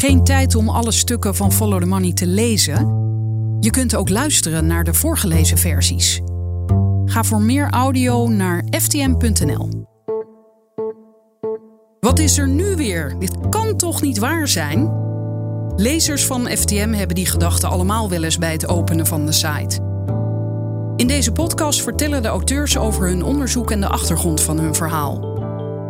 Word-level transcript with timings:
Geen 0.00 0.24
tijd 0.24 0.54
om 0.54 0.68
alle 0.68 0.92
stukken 0.92 1.34
van 1.34 1.52
Follow 1.52 1.80
the 1.80 1.86
Money 1.86 2.12
te 2.12 2.26
lezen? 2.26 2.76
Je 3.60 3.70
kunt 3.70 3.94
ook 3.94 4.08
luisteren 4.08 4.66
naar 4.66 4.84
de 4.84 4.94
voorgelezen 4.94 5.58
versies. 5.58 6.20
Ga 7.04 7.24
voor 7.24 7.40
meer 7.40 7.70
audio 7.70 8.28
naar 8.28 8.64
ftm.nl. 8.70 9.68
Wat 12.00 12.18
is 12.18 12.38
er 12.38 12.48
nu 12.48 12.76
weer? 12.76 13.18
Dit 13.18 13.48
kan 13.50 13.76
toch 13.76 14.02
niet 14.02 14.18
waar 14.18 14.48
zijn? 14.48 14.92
Lezers 15.76 16.26
van 16.26 16.48
FTM 16.48 16.92
hebben 16.92 17.16
die 17.16 17.26
gedachten 17.26 17.68
allemaal 17.68 18.08
wel 18.08 18.22
eens 18.22 18.38
bij 18.38 18.52
het 18.52 18.68
openen 18.68 19.06
van 19.06 19.26
de 19.26 19.32
site. 19.32 19.80
In 20.96 21.06
deze 21.06 21.32
podcast 21.32 21.82
vertellen 21.82 22.22
de 22.22 22.28
auteurs 22.28 22.78
over 22.78 23.08
hun 23.08 23.24
onderzoek 23.24 23.70
en 23.70 23.80
de 23.80 23.88
achtergrond 23.88 24.40
van 24.40 24.58
hun 24.58 24.74
verhaal. 24.74 25.38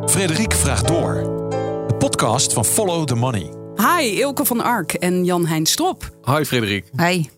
Frederik 0.06 0.52
vraagt 0.52 0.88
door. 0.88 1.14
De 1.86 1.95
podcast 1.98 2.52
van 2.52 2.64
Follow 2.64 3.06
the 3.06 3.14
Money. 3.14 3.59
Hi, 3.80 4.18
Ilke 4.18 4.44
van 4.44 4.60
Ark 4.60 4.92
en 4.92 5.24
Jan-Hein 5.24 5.66
Strop. 5.66 6.11
Hi 6.25 6.44
Frederik. 6.44 6.86
Hi. 6.96 7.29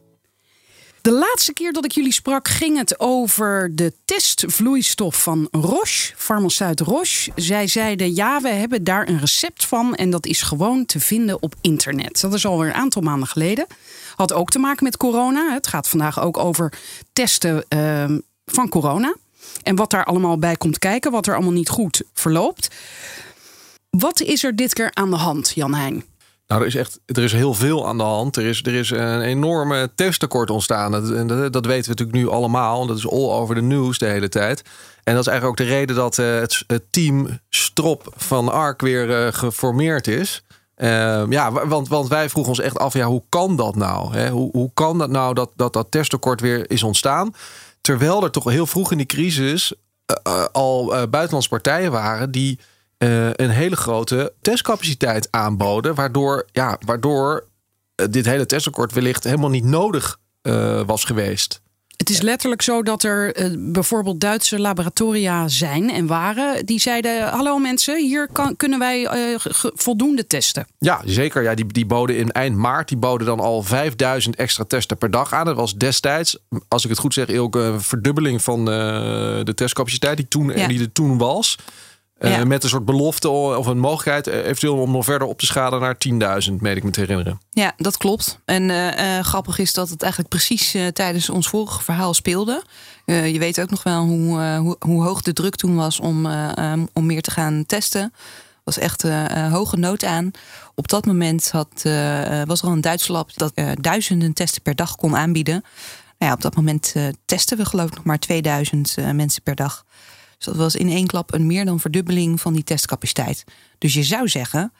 De 1.00 1.10
laatste 1.10 1.52
keer 1.52 1.72
dat 1.72 1.84
ik 1.84 1.92
jullie 1.92 2.12
sprak 2.12 2.48
ging 2.48 2.78
het 2.78 3.00
over 3.00 3.70
de 3.74 3.92
testvloeistof 4.04 5.22
van 5.22 5.48
Roche, 5.50 6.12
farmaceut 6.16 6.80
Roche. 6.80 7.30
Zij 7.34 7.66
zeiden 7.66 8.14
ja, 8.14 8.40
we 8.40 8.48
hebben 8.48 8.84
daar 8.84 9.08
een 9.08 9.18
recept 9.18 9.66
van 9.66 9.94
en 9.94 10.10
dat 10.10 10.26
is 10.26 10.42
gewoon 10.42 10.86
te 10.86 11.00
vinden 11.00 11.42
op 11.42 11.54
internet. 11.60 12.20
Dat 12.20 12.34
is 12.34 12.46
alweer 12.46 12.68
een 12.68 12.74
aantal 12.74 13.02
maanden 13.02 13.28
geleden. 13.28 13.66
Had 14.14 14.32
ook 14.32 14.50
te 14.50 14.58
maken 14.58 14.84
met 14.84 14.96
corona. 14.96 15.52
Het 15.52 15.66
gaat 15.66 15.88
vandaag 15.88 16.20
ook 16.20 16.38
over 16.38 16.72
testen 17.12 17.64
uh, 17.68 18.04
van 18.46 18.68
corona. 18.68 19.14
En 19.62 19.76
wat 19.76 19.90
daar 19.90 20.04
allemaal 20.04 20.38
bij 20.38 20.56
komt 20.56 20.78
kijken, 20.78 21.10
wat 21.10 21.26
er 21.26 21.34
allemaal 21.34 21.52
niet 21.52 21.68
goed 21.68 22.02
verloopt. 22.14 22.68
Wat 23.90 24.20
is 24.20 24.44
er 24.44 24.56
dit 24.56 24.72
keer 24.72 24.90
aan 24.92 25.10
de 25.10 25.16
hand, 25.16 25.52
Jan 25.54 25.74
Heijn? 25.74 26.04
Nou, 26.52 26.64
er 26.64 26.70
is 26.70 26.76
echt 26.76 27.00
er 27.06 27.22
is 27.22 27.32
heel 27.32 27.54
veel 27.54 27.86
aan 27.86 27.98
de 27.98 28.04
hand. 28.04 28.36
Er 28.36 28.44
is, 28.44 28.62
er 28.62 28.74
is 28.74 28.90
een 28.90 29.20
enorme 29.20 29.90
testtekort 29.94 30.50
ontstaan. 30.50 30.92
Dat, 30.92 31.52
dat, 31.52 31.66
weten 31.66 31.82
we 31.82 31.88
natuurlijk 31.88 32.18
nu 32.18 32.28
allemaal. 32.28 32.86
Dat 32.86 32.96
is 32.96 33.08
all 33.08 33.30
over 33.30 33.54
the 33.54 33.60
news 33.60 33.98
de 33.98 34.06
hele 34.06 34.28
tijd. 34.28 34.62
En 35.04 35.14
dat 35.14 35.26
is 35.26 35.30
eigenlijk 35.30 35.60
ook 35.60 35.66
de 35.66 35.74
reden 35.74 35.96
dat 35.96 36.18
uh, 36.18 36.40
het, 36.40 36.82
team 36.90 37.38
Strop 37.48 38.12
van 38.16 38.48
ARK 38.48 38.80
weer 38.80 39.08
uh, 39.08 39.32
geformeerd 39.32 40.06
is. 40.06 40.42
Uh, 40.76 41.22
ja, 41.28 41.52
want, 41.66 41.88
want 41.88 42.08
wij 42.08 42.28
vroegen 42.28 42.52
ons 42.52 42.60
echt 42.60 42.78
af, 42.78 42.94
ja, 42.94 43.06
hoe 43.06 43.22
kan 43.28 43.56
dat 43.56 43.76
nou? 43.76 44.14
Hè? 44.14 44.30
Hoe, 44.30 44.50
hoe 44.52 44.70
kan 44.74 44.98
dat 44.98 45.10
nou 45.10 45.34
dat, 45.34 45.50
dat 45.56 45.72
dat 45.72 45.90
testtekort 45.90 46.40
weer 46.40 46.70
is 46.70 46.82
ontstaan? 46.82 47.34
Terwijl 47.80 48.22
er 48.22 48.30
toch 48.30 48.44
heel 48.44 48.66
vroeg 48.66 48.90
in 48.90 48.98
die 48.98 49.06
crisis 49.06 49.72
uh, 50.26 50.44
al 50.52 50.86
buitenlandse 50.86 51.48
partijen 51.48 51.90
waren 51.90 52.30
die 52.30 52.58
uh, 53.02 53.30
een 53.32 53.50
hele 53.50 53.76
grote 53.76 54.32
testcapaciteit 54.40 55.28
aanboden. 55.30 55.94
Waardoor, 55.94 56.46
ja, 56.52 56.78
waardoor 56.84 57.46
uh, 57.96 58.06
dit 58.10 58.26
hele 58.26 58.46
testakkoord 58.46 58.92
wellicht 58.92 59.24
helemaal 59.24 59.50
niet 59.50 59.64
nodig 59.64 60.18
uh, 60.42 60.80
was 60.86 61.04
geweest. 61.04 61.60
Het 61.96 62.10
is 62.10 62.20
letterlijk 62.20 62.62
zo 62.62 62.82
dat 62.82 63.02
er 63.02 63.34
bijvoorbeeld 63.58 64.20
Duitse 64.20 64.58
laboratoria 64.58 65.48
zijn 65.48 65.90
en 65.90 66.06
waren. 66.06 66.66
Die 66.66 66.80
zeiden: 66.80 67.28
Hallo 67.28 67.58
mensen, 67.58 67.96
hier 68.06 68.28
kan, 68.32 68.56
kunnen 68.56 68.78
wij 68.78 69.08
voldoende 69.74 70.26
testen. 70.26 70.66
Ja, 70.78 71.00
zeker. 71.04 71.42
Ja, 71.42 71.54
die, 71.54 71.66
die 71.66 71.86
boden 71.86 72.16
in 72.16 72.30
eind 72.30 72.56
maart 72.56 72.88
die 72.88 72.96
boden 72.96 73.26
dan 73.26 73.40
al 73.40 73.62
5000 73.62 74.36
extra 74.36 74.64
testen 74.64 74.98
per 74.98 75.10
dag 75.10 75.32
aan. 75.32 75.44
Dat 75.44 75.56
was 75.56 75.74
destijds, 75.74 76.38
als 76.68 76.84
ik 76.84 76.90
het 76.90 76.98
goed 76.98 77.14
zeg, 77.14 77.36
ook 77.36 77.54
een 77.54 77.80
verdubbeling 77.80 78.42
van 78.42 78.64
de 78.64 79.52
testcapaciteit 79.54 80.16
die, 80.16 80.28
toen, 80.28 80.52
ja. 80.56 80.68
die 80.68 80.80
er 80.80 80.92
toen 80.92 81.18
was. 81.18 81.58
Ja. 82.28 82.44
Met 82.44 82.62
een 82.62 82.68
soort 82.68 82.84
belofte 82.84 83.28
of 83.28 83.66
een 83.66 83.78
mogelijkheid 83.78 84.26
eventueel 84.26 84.76
om 84.76 84.90
nog 84.90 85.04
verder 85.04 85.28
op 85.28 85.38
te 85.38 85.46
schalen 85.46 85.80
naar 85.80 85.96
10.000, 86.48 86.54
meen 86.58 86.76
ik 86.76 86.84
me 86.84 86.90
te 86.90 87.00
herinneren. 87.00 87.40
Ja, 87.50 87.72
dat 87.76 87.96
klopt. 87.96 88.38
En 88.44 88.68
uh, 88.68 88.86
uh, 88.86 89.24
grappig 89.24 89.58
is 89.58 89.72
dat 89.72 89.88
het 89.88 90.02
eigenlijk 90.02 90.32
precies 90.32 90.76
tijdens 90.92 91.30
ons 91.30 91.48
vorige 91.48 91.82
verhaal 91.82 92.14
speelde. 92.14 92.62
je 93.04 93.38
weet 93.38 93.60
ook 93.60 93.70
nog 93.70 93.82
wel 93.82 94.04
hoe, 94.04 94.56
hoe, 94.56 94.76
hoe, 94.78 95.02
hoog 95.02 95.22
de 95.22 95.32
druk 95.32 95.56
toen 95.56 95.76
was 95.76 96.00
om, 96.00 96.26
um, 96.26 96.88
om 96.92 97.06
meer 97.06 97.22
te 97.22 97.30
gaan 97.30 97.64
testen. 97.66 98.12
was 98.64 98.78
echt 98.78 99.02
hoge 99.50 99.76
nood 99.76 100.04
aan. 100.04 100.30
Op 100.74 100.88
dat 100.88 101.06
moment 101.06 101.50
had, 101.50 101.82
was 102.44 102.60
er 102.60 102.66
al 102.66 102.72
een 102.72 102.80
Duits 102.80 103.08
lab 103.08 103.30
dat 103.34 103.52
duizenden 103.80 104.32
testen 104.32 104.62
per 104.62 104.74
dag 104.74 104.96
kon 104.96 105.16
aanbieden. 105.16 105.64
Nou 106.18 106.30
ja, 106.30 106.32
op 106.32 106.42
dat 106.42 106.54
moment 106.54 106.94
testen 107.24 107.56
we 107.56 107.64
geloof 107.64 107.88
ik 107.88 107.94
nog 107.94 108.04
maar 108.04 108.18
2000 108.18 108.96
mensen 109.12 109.42
per 109.42 109.54
dag. 109.54 109.84
Dus 110.42 110.52
dat 110.52 110.62
was 110.62 110.76
in 110.76 110.88
één 110.88 111.06
klap 111.06 111.34
een 111.34 111.46
meer 111.46 111.64
dan 111.64 111.80
verdubbeling 111.80 112.40
van 112.40 112.52
die 112.52 112.64
testcapaciteit. 112.64 113.44
Dus 113.78 113.94
je 113.94 114.02
zou 114.02 114.28
zeggen 114.28 114.72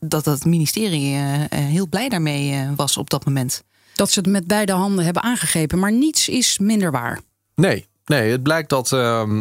dat 0.00 0.24
het 0.24 0.44
ministerie 0.44 1.14
uh, 1.14 1.42
heel 1.50 1.88
blij 1.88 2.08
daarmee 2.08 2.50
uh, 2.50 2.70
was 2.76 2.96
op 2.96 3.10
dat 3.10 3.24
moment. 3.24 3.64
Dat 3.94 4.10
ze 4.10 4.18
het 4.18 4.28
met 4.28 4.46
beide 4.46 4.72
handen 4.72 5.04
hebben 5.04 5.22
aangegrepen, 5.22 5.78
maar 5.78 5.92
niets 5.92 6.28
is 6.28 6.58
minder 6.58 6.90
waar. 6.90 7.20
Nee, 7.54 7.86
nee 8.04 8.30
het, 8.30 8.42
blijkt 8.42 8.68
dat, 8.68 8.90
uh, 8.92 9.40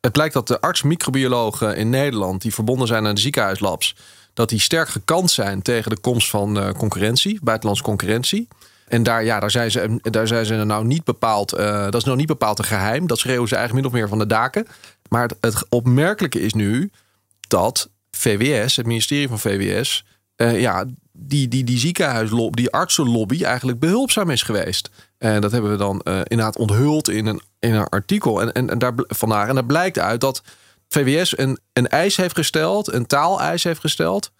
het 0.00 0.12
blijkt 0.12 0.34
dat 0.34 0.48
de 0.48 0.60
arts-microbiologen 0.60 1.76
in 1.76 1.90
Nederland, 1.90 2.42
die 2.42 2.54
verbonden 2.54 2.86
zijn 2.86 3.06
aan 3.06 3.14
de 3.14 3.20
ziekenhuislabs, 3.20 3.96
dat 4.34 4.48
die 4.48 4.60
sterk 4.60 4.88
gekant 4.88 5.30
zijn 5.30 5.62
tegen 5.62 5.90
de 5.90 6.00
komst 6.00 6.30
van 6.30 6.74
concurrentie, 6.76 7.38
buitenlandse 7.42 7.84
concurrentie. 7.84 8.48
En 8.88 9.02
daar, 9.02 9.24
ja, 9.24 9.40
daar, 9.40 9.50
zijn 9.50 9.70
ze, 9.70 9.98
daar 10.02 10.26
zijn 10.26 10.44
ze 10.44 10.54
nou 10.54 10.84
niet 10.84 11.04
bepaald. 11.04 11.58
Uh, 11.58 11.82
dat 11.82 11.94
is 11.94 12.04
nou 12.04 12.16
niet 12.16 12.26
bepaald 12.26 12.58
een 12.58 12.64
geheim. 12.64 13.06
Dat 13.06 13.18
schreeuwen 13.18 13.48
ze 13.48 13.56
eigenlijk 13.56 13.84
min 13.84 13.94
of 13.94 14.00
meer 14.00 14.08
van 14.08 14.18
de 14.18 14.26
daken. 14.26 14.66
Maar 15.08 15.30
het, 15.40 15.66
opmerkelijke 15.68 16.40
is 16.40 16.52
nu 16.52 16.90
dat 17.48 17.88
VWS, 18.10 18.76
het 18.76 18.86
ministerie 18.86 19.28
van 19.28 19.38
VWS, 19.38 20.04
uh, 20.36 20.60
ja, 20.60 20.84
die, 21.12 21.48
die, 21.48 21.64
die 21.64 21.78
ziekenhuislobby, 21.78 22.62
die 22.62 22.72
artsenlobby 22.72 23.42
eigenlijk 23.42 23.78
behulpzaam 23.78 24.30
is 24.30 24.42
geweest. 24.42 24.90
En 25.18 25.40
dat 25.40 25.52
hebben 25.52 25.70
we 25.70 25.76
dan 25.76 26.00
uh, 26.04 26.20
inderdaad 26.24 26.56
onthuld 26.56 27.08
in 27.08 27.26
een, 27.26 27.40
in 27.58 27.74
een 27.74 27.88
artikel. 27.88 28.40
En, 28.40 28.52
en, 28.52 28.70
en 28.70 28.78
daar 28.78 28.92
vandaar. 28.96 29.48
En 29.48 29.54
daar 29.54 29.64
blijkt 29.64 29.98
uit 29.98 30.20
dat 30.20 30.42
VWS 30.88 31.38
een, 31.38 31.58
een 31.72 31.88
eis 31.88 32.16
heeft 32.16 32.34
gesteld, 32.34 32.92
een 32.92 33.06
taaleis 33.06 33.64
heeft 33.64 33.80
gesteld, 33.80 34.30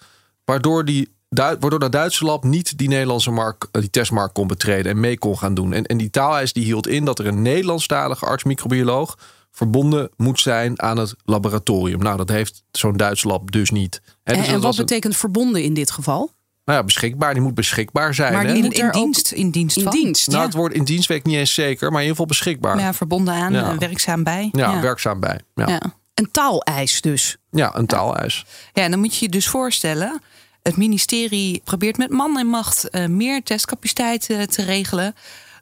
waardoor 0.44 0.84
die 0.84 1.16
waardoor 1.30 1.78
dat 1.78 1.92
Duitse 1.92 2.24
lab 2.24 2.44
niet 2.44 2.78
die 2.78 2.88
Nederlandse 2.88 3.30
markt, 3.30 3.68
die 3.70 3.90
testmarkt 3.90 4.32
kon 4.32 4.46
betreden 4.46 4.92
en 4.92 5.00
mee 5.00 5.18
kon 5.18 5.38
gaan 5.38 5.54
doen. 5.54 5.72
En, 5.72 5.86
en 5.86 5.96
die 5.96 6.10
taaleis 6.10 6.52
die 6.52 6.64
hield 6.64 6.86
in 6.86 7.04
dat 7.04 7.18
er 7.18 7.26
een 7.26 7.42
Nederlandstalige 7.42 8.26
arts-microbioloog 8.26 9.18
verbonden 9.58 10.10
moet 10.16 10.40
zijn 10.40 10.82
aan 10.82 10.96
het 10.96 11.14
laboratorium. 11.24 11.98
Nou, 11.98 12.16
dat 12.16 12.28
heeft 12.28 12.62
zo'n 12.70 12.96
Duits 12.96 13.24
lab 13.24 13.50
dus 13.50 13.70
niet. 13.70 14.00
He, 14.22 14.34
dus 14.34 14.46
en, 14.46 14.54
en 14.54 14.60
wat 14.60 14.76
betekent 14.76 15.12
een... 15.12 15.18
verbonden 15.18 15.62
in 15.62 15.74
dit 15.74 15.90
geval? 15.90 16.30
Nou 16.64 16.78
ja, 16.78 16.84
beschikbaar. 16.84 17.34
Die 17.34 17.42
moet 17.42 17.54
beschikbaar 17.54 18.14
zijn. 18.14 18.32
Maar 18.32 18.46
die 18.46 18.62
moet 18.62 18.78
in, 18.78 18.90
dienst, 18.90 19.32
in 19.32 19.50
dienst 19.50 19.76
in 19.76 19.90
dienst. 19.90 20.28
Nou, 20.28 20.44
het 20.44 20.54
woord 20.54 20.72
in 20.72 20.84
dienst 20.84 21.08
weet 21.08 21.18
ik 21.18 21.24
niet 21.24 21.36
eens 21.36 21.54
zeker, 21.54 21.90
maar 21.90 22.02
in 22.02 22.08
ieder 22.08 22.10
geval 22.10 22.26
beschikbaar. 22.26 22.78
Ja, 22.78 22.94
verbonden 22.94 23.34
aan, 23.34 23.52
ja. 23.52 23.78
werkzaam 23.78 24.24
bij. 24.24 24.48
Ja, 24.52 24.72
ja, 24.72 24.80
werkzaam 24.80 25.20
bij. 25.20 25.40
Ja. 25.54 25.68
ja. 25.68 25.80
Een 26.14 26.30
taaleis 26.30 27.00
dus. 27.00 27.36
Ja, 27.50 27.76
een 27.76 27.86
taaleis. 27.86 28.44
Ja, 28.72 28.82
en 28.82 28.90
dan 28.90 29.00
moet 29.00 29.16
je 29.16 29.24
je 29.24 29.30
dus 29.30 29.48
voorstellen. 29.48 30.20
Het 30.62 30.76
ministerie 30.76 31.60
probeert 31.64 31.96
met 31.96 32.10
man 32.10 32.38
en 32.38 32.46
macht 32.46 32.88
uh, 32.90 33.06
meer 33.06 33.42
testcapaciteit 33.42 34.28
uh, 34.30 34.42
te 34.42 34.62
regelen 34.62 35.14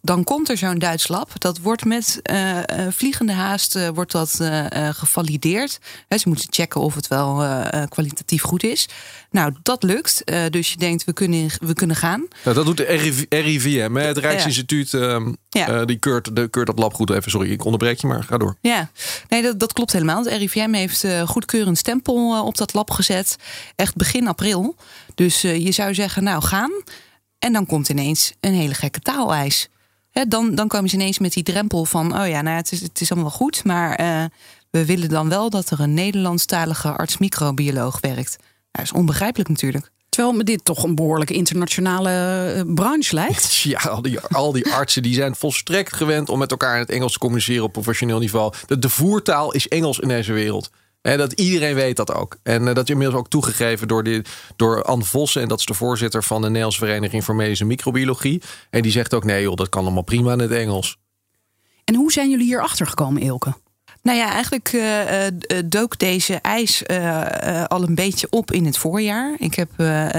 dan 0.07 0.25
komt 0.25 0.49
er 0.49 0.57
zo'n 0.57 0.79
Duits 0.79 1.09
lab. 1.09 1.31
Dat 1.41 1.59
wordt 1.59 1.85
met 1.85 2.21
uh, 2.31 2.59
vliegende 2.91 3.33
haast 3.33 3.77
uh, 3.77 3.89
wordt 3.89 4.13
dat 4.13 4.41
gevalideerd. 4.91 5.79
He, 6.09 6.19
ze 6.19 6.29
moeten 6.29 6.47
checken 6.51 6.81
of 6.81 6.95
het 6.95 7.09
wel 7.09 7.45
kwalitatief 7.89 8.43
goed 8.43 8.63
is. 8.63 8.89
Nou, 9.31 9.55
dat 9.63 9.83
lukt. 9.83 10.23
dus 10.51 10.71
je 10.71 10.77
denkt, 10.77 11.05
we 11.05 11.13
kunnen, 11.13 11.51
we 11.59 11.75
kunnen 11.75 11.97
gaan. 11.97 12.27
Nou, 12.45 12.57
dat 12.57 12.67
doet 12.67 12.77
de 12.77 13.17
RIVM, 13.29 13.95
het 13.95 14.19
Rijksinstituut. 14.19 14.95
Ehm, 14.95 15.33
ja. 15.49 15.85
die 15.85 15.99
keurt, 15.99 16.37
de, 16.37 16.49
keurt 16.49 16.67
dat 16.67 16.79
lab 16.79 16.95
goed. 16.95 17.11
Even, 17.11 17.31
sorry, 17.31 17.51
ik 17.51 17.65
onderbreek 17.65 18.01
je, 18.01 18.07
maar 18.07 18.23
ga 18.23 18.39
door. 18.39 18.57
Ja, 18.61 18.91
nee, 19.29 19.43
dat, 19.43 19.59
dat 19.59 19.73
klopt 19.73 19.93
helemaal. 19.93 20.25
Het 20.25 20.33
RIVM 20.33 20.73
heeft 20.73 21.07
goedkeurend 21.25 21.79
stempel 21.79 22.45
op 22.45 22.57
dat 22.57 22.75
lab 22.75 22.91
gezet. 22.91 23.37
Echt 23.77 23.97
begin 23.97 24.29
april. 24.29 24.77
Dus 25.15 25.41
je 25.41 25.73
zou 25.73 25.95
zeggen, 25.95 26.23
nou, 26.23 26.43
gaan. 26.43 26.71
En 27.39 27.53
dan 27.53 27.67
komt 27.67 27.89
ineens 27.89 28.33
een 28.41 28.55
hele 28.55 28.75
gekke 28.75 29.01
taaleis 29.01 29.69
dan, 30.25 30.55
dan 30.55 30.69
komen 30.69 30.89
ze 30.89 30.97
ineens 30.97 31.19
met 31.19 31.33
die 31.33 31.43
drempel 31.43 31.85
van: 31.85 32.21
oh 32.21 32.29
ja, 32.29 32.43
nou, 32.43 32.57
het, 32.57 32.73
is, 32.73 32.81
het 32.81 33.01
is 33.01 33.11
allemaal 33.11 33.31
wel 33.31 33.39
goed, 33.39 33.65
maar 33.65 34.01
uh, 34.01 34.25
we 34.71 34.85
willen 34.85 35.09
dan 35.09 35.29
wel 35.29 35.51
dat 35.51 35.71
er 35.71 35.81
een 35.81 35.95
Nederlandstalige 35.95 36.93
arts-microbioloog 36.93 38.01
werkt. 38.01 38.37
Dat 38.71 38.85
is 38.85 38.93
onbegrijpelijk 38.93 39.49
natuurlijk. 39.49 39.91
Terwijl 40.09 40.37
me 40.37 40.45
dit 40.45 40.65
toch 40.65 40.83
een 40.83 40.95
behoorlijke 40.95 41.35
internationale 41.35 42.53
uh, 42.57 42.75
branche 42.75 43.15
lijkt. 43.15 43.55
Ja, 43.63 43.79
al 43.79 44.03
die, 44.03 44.21
al 44.21 44.53
die 44.53 44.73
artsen 44.73 45.03
die 45.03 45.15
zijn 45.15 45.35
volstrekt 45.35 45.93
gewend 45.93 46.29
om 46.29 46.39
met 46.39 46.51
elkaar 46.51 46.75
in 46.75 46.81
het 46.81 46.91
Engels 46.91 47.13
te 47.13 47.19
communiceren 47.19 47.65
op 47.65 47.73
professioneel 47.73 48.19
niveau. 48.19 48.53
De, 48.67 48.79
de 48.79 48.89
voertaal 48.89 49.53
is 49.53 49.69
Engels 49.69 49.99
in 49.99 50.09
deze 50.09 50.33
wereld. 50.33 50.71
En 51.03 51.19
dat 51.19 51.33
iedereen 51.33 51.75
weet 51.75 51.97
dat 51.97 52.15
ook. 52.15 52.37
En 52.43 52.63
uh, 52.63 52.75
dat 52.75 52.85
is 52.85 52.91
inmiddels 52.91 53.19
ook 53.19 53.29
toegegeven 53.29 53.89
door, 53.89 54.03
die, 54.03 54.23
door 54.57 54.83
Anne 54.83 55.05
Vossen. 55.05 55.43
En 55.43 55.49
dat 55.49 55.59
is 55.59 55.67
de 55.67 55.75
voorzitter 55.75 56.23
van 56.23 56.41
de 56.41 56.47
Nederlandse 56.47 56.79
Vereniging 56.79 57.25
voor 57.25 57.35
Medische 57.35 57.65
Microbiologie. 57.65 58.43
En 58.71 58.83
die 58.83 58.93
zegt 58.93 59.15
ook: 59.15 59.25
nee, 59.25 59.43
joh, 59.43 59.55
dat 59.55 59.69
kan 59.69 59.83
allemaal 59.83 60.03
prima 60.03 60.33
in 60.33 60.39
het 60.39 60.51
Engels. 60.51 60.99
En 61.85 61.95
hoe 61.95 62.13
zijn 62.13 62.31
jullie 62.31 62.47
hier 62.47 62.63
achter 62.63 62.87
gekomen, 62.87 63.23
Ilke? 63.23 63.55
Nou 64.03 64.19
ja, 64.19 64.33
eigenlijk 64.33 64.73
uh, 64.73 65.17
dook 65.65 65.99
deze 65.99 66.35
ijs 66.35 66.83
uh, 66.87 67.65
al 67.65 67.83
een 67.83 67.95
beetje 67.95 68.27
op 68.31 68.53
in 68.53 68.65
het 68.65 68.79
voorjaar. 68.79 69.35
Ik 69.39 69.55
heb 69.55 69.71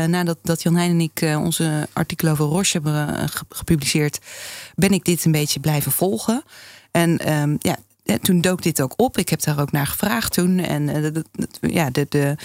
nadat 0.08 0.38
dat 0.42 0.62
Jan 0.62 0.76
Heijn 0.76 0.92
en 0.92 1.02
ik 1.02 1.38
onze 1.38 1.88
artikel 1.94 2.30
over 2.30 2.46
Roche 2.46 2.72
hebben 2.72 3.30
gepubliceerd, 3.50 4.20
ben 4.76 4.92
ik 4.92 5.06
dit 5.06 5.26
een 5.26 5.32
beetje 5.32 5.60
blijven 5.60 5.92
volgen. 5.92 6.44
En 6.92 7.34
um, 7.34 7.56
ja, 7.60 7.78
toen 8.21 8.42
dook 8.42 8.62
dit 8.62 8.81
ook 8.81 8.94
op. 8.95 9.18
Ik 9.18 9.30
heb 9.30 9.44
daar 9.44 9.59
ook 9.59 9.71
naar 9.71 9.88
gevraagd 9.88 10.33
toen. 10.33 10.59
En 10.59 10.86
de, 10.86 11.24
ja, 11.62 11.89
de, 11.89 12.06
de, 12.09 12.36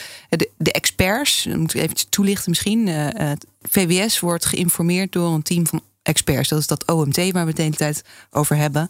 de, 0.56 0.72
experts, 0.72 1.46
moet 1.46 1.74
ik 1.74 1.80
even 1.80 2.08
toelichten 2.08 2.50
misschien. 2.50 2.86
het 2.86 3.46
VWS 3.62 4.20
wordt 4.20 4.44
geïnformeerd 4.44 5.12
door 5.12 5.32
een 5.32 5.42
team 5.42 5.66
van 5.66 5.82
experts. 6.02 6.48
Dat 6.48 6.58
is 6.58 6.66
dat 6.66 6.86
OMT 6.86 7.16
waar 7.16 7.32
we 7.32 7.38
het 7.38 7.56
de 7.56 7.62
hele 7.62 7.76
tijd 7.76 8.02
over 8.30 8.56
hebben. 8.56 8.88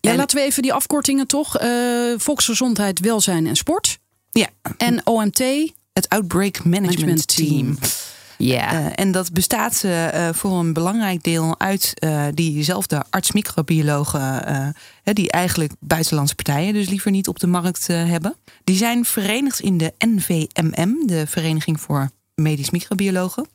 Ja, 0.00 0.14
laten 0.14 0.38
we 0.38 0.44
even 0.44 0.62
die 0.62 0.72
afkortingen 0.72 1.26
toch. 1.26 1.62
Uh, 1.62 2.14
Volksgezondheid, 2.16 3.00
Welzijn 3.00 3.46
en 3.46 3.56
Sport. 3.56 3.98
Ja. 4.30 4.48
En 4.76 5.06
OMT. 5.06 5.42
Het 5.92 6.08
Outbreak 6.08 6.64
Management, 6.64 7.36
Team. 7.36 7.78
Ja. 8.38 8.72
Uh, 8.72 8.86
en 8.94 9.12
dat 9.12 9.32
bestaat 9.32 9.82
uh, 9.84 10.28
voor 10.32 10.58
een 10.58 10.72
belangrijk 10.72 11.22
deel 11.22 11.60
uit 11.60 11.94
diezelfde 12.34 13.04
arts-microbiologen, 13.10 14.74
die 15.02 15.30
eigenlijk 15.30 15.72
buitenlandse 15.80 16.34
partijen 16.34 16.72
dus 16.72 16.88
liever 16.88 17.10
niet 17.10 17.28
op 17.28 17.38
de 17.38 17.46
markt 17.46 17.86
hebben. 17.86 18.34
Die 18.64 18.76
zijn 18.76 19.04
verenigd 19.04 19.60
in 19.60 19.78
de 19.78 19.92
NVMM, 19.98 21.06
de 21.06 21.26
Vereniging 21.26 21.80
voor 21.80 22.10
Medisch 22.34 22.70
Microbiologen. 22.70 23.46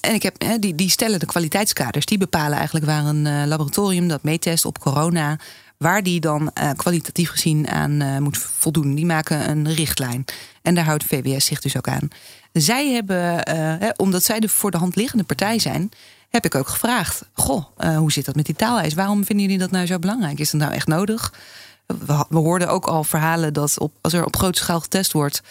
En 0.00 0.14
ik 0.14 0.22
heb, 0.22 0.60
die, 0.60 0.74
die 0.74 0.90
stellen 0.90 1.18
de 1.18 1.26
kwaliteitskaders. 1.26 2.06
Die 2.06 2.18
bepalen 2.18 2.56
eigenlijk 2.56 2.86
waar 2.86 3.04
een 3.04 3.48
laboratorium 3.48 4.08
dat 4.08 4.22
meetest 4.22 4.64
op 4.64 4.78
corona 4.78 5.38
waar 5.76 6.02
die 6.02 6.20
dan 6.20 6.52
kwalitatief 6.76 7.30
gezien 7.30 7.68
aan 7.68 8.22
moet 8.22 8.38
voldoen. 8.38 8.94
Die 8.94 9.06
maken 9.06 9.50
een 9.50 9.74
richtlijn. 9.74 10.24
En 10.62 10.74
daar 10.74 10.84
houdt 10.84 11.04
VWS 11.04 11.44
zich 11.44 11.60
dus 11.60 11.76
ook 11.76 11.88
aan. 11.88 12.08
Zij 12.52 12.90
hebben, 12.90 13.48
uh, 13.82 13.88
omdat 13.96 14.24
zij 14.24 14.40
de 14.40 14.48
voor 14.48 14.70
de 14.70 14.76
hand 14.76 14.96
liggende 14.96 15.24
partij 15.24 15.58
zijn, 15.58 15.90
heb 16.28 16.44
ik 16.44 16.54
ook 16.54 16.68
gevraagd: 16.68 17.22
Goh, 17.32 17.64
hoe 17.96 18.12
zit 18.12 18.24
dat 18.24 18.34
met 18.34 18.46
die 18.46 18.54
taaleis? 18.54 18.94
Waarom 18.94 19.24
vinden 19.24 19.44
jullie 19.44 19.60
dat 19.60 19.70
nou 19.70 19.86
zo 19.86 19.98
belangrijk? 19.98 20.38
Is 20.38 20.50
dat 20.50 20.60
nou 20.60 20.72
echt 20.72 20.86
nodig? 20.86 21.34
We, 21.86 22.24
hoorden 22.28 22.68
ook 22.68 22.86
al 22.86 23.04
verhalen 23.04 23.52
dat 23.52 23.78
op, 23.78 23.92
als 24.00 24.12
er 24.12 24.24
op 24.24 24.36
grote 24.36 24.58
schaal 24.58 24.80
getest 24.80 25.12
wordt, 25.12 25.42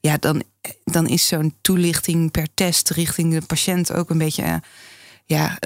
ja, 0.00 0.16
dan, 0.16 0.42
dan 0.84 1.06
is 1.06 1.26
zo'n 1.26 1.54
toelichting 1.60 2.30
per 2.30 2.46
test 2.54 2.90
richting 2.90 3.32
de 3.32 3.46
patiënt 3.46 3.92
ook 3.92 4.10
een 4.10 4.18
beetje. 4.18 4.62
ja, 5.24 5.58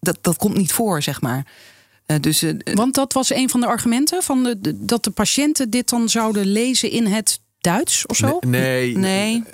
dat, 0.00 0.18
dat 0.20 0.36
komt 0.36 0.56
niet 0.56 0.72
voor, 0.72 1.02
zeg 1.02 1.20
maar. 1.20 1.46
Dus, 2.20 2.44
Want 2.74 2.94
dat 2.94 3.12
was 3.12 3.32
een 3.32 3.50
van 3.50 3.60
de 3.60 3.66
argumenten 3.66 4.22
van 4.22 4.42
de, 4.42 4.84
dat 4.84 5.04
de 5.04 5.10
patiënten 5.10 5.70
dit 5.70 5.88
dan 5.88 6.08
zouden 6.08 6.46
lezen 6.46 6.90
in 6.90 7.06
het 7.06 7.40
Duits 7.60 8.06
of 8.06 8.16
zo? 8.16 8.38
Nee. 8.40 8.96
nee. 8.96 9.44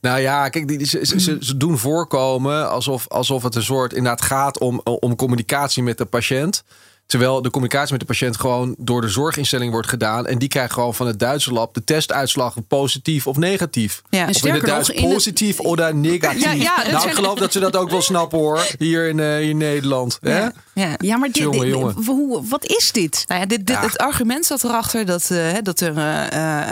Nou 0.00 0.20
ja, 0.20 0.48
kijk, 0.48 0.68
die, 0.68 0.86
ze, 0.86 0.98
ze, 1.02 1.36
ze, 1.40 1.56
doen 1.56 1.78
voorkomen 1.78 2.70
alsof, 2.70 3.08
alsof 3.08 3.42
het 3.42 3.54
een 3.54 3.62
soort 3.62 3.92
inderdaad 3.92 4.22
gaat 4.22 4.58
om, 4.58 4.80
om 4.84 5.16
communicatie 5.16 5.82
met 5.82 5.98
de 5.98 6.04
patiënt. 6.04 6.64
Terwijl 7.10 7.42
de 7.42 7.50
communicatie 7.50 7.90
met 7.90 8.00
de 8.00 8.06
patiënt 8.06 8.36
gewoon 8.36 8.74
door 8.78 9.00
de 9.00 9.08
zorginstelling 9.08 9.72
wordt 9.72 9.88
gedaan. 9.88 10.26
En 10.26 10.38
die 10.38 10.48
krijgt 10.48 10.72
gewoon 10.72 10.94
van 10.94 11.06
het 11.06 11.18
Duitse 11.18 11.52
lab 11.52 11.74
de 11.74 11.84
testuitslag 11.84 12.56
positief 12.68 13.26
of 13.26 13.36
negatief. 13.36 14.02
Ja, 14.10 14.28
of 14.28 14.44
in 14.44 14.54
het 14.54 14.64
Duits 14.64 14.90
positief 14.90 15.56
het... 15.56 15.66
of 15.66 15.92
negatief. 15.92 16.42
Ja, 16.42 16.52
ja, 16.52 16.90
nou, 16.90 17.08
ik 17.08 17.14
geloof 17.14 17.38
dat 17.38 17.52
ze 17.52 17.60
dat 17.60 17.76
ook 17.76 17.90
wel 17.90 18.02
snappen 18.02 18.38
hoor. 18.38 18.66
Hier 18.78 19.08
in, 19.08 19.18
uh, 19.18 19.40
in 19.40 19.56
Nederland. 19.56 20.18
Ja, 20.20 20.52
ja. 20.74 20.94
ja 20.98 21.16
maar 21.16 21.28
dit, 21.28 21.42
jongen, 21.42 21.68
jongen. 21.68 22.04
Hoe, 22.04 22.48
wat 22.48 22.64
is 22.64 22.92
dit? 22.92 23.24
Nou 23.26 23.40
ja, 23.40 23.46
dit, 23.46 23.66
dit 23.66 23.78
Het 23.80 23.98
argument 23.98 24.46
zat 24.46 24.64
erachter 24.64 25.06
dat, 25.06 25.28
uh, 25.32 25.54
dat 25.62 25.80
er 25.80 25.96
uh, 25.96 26.68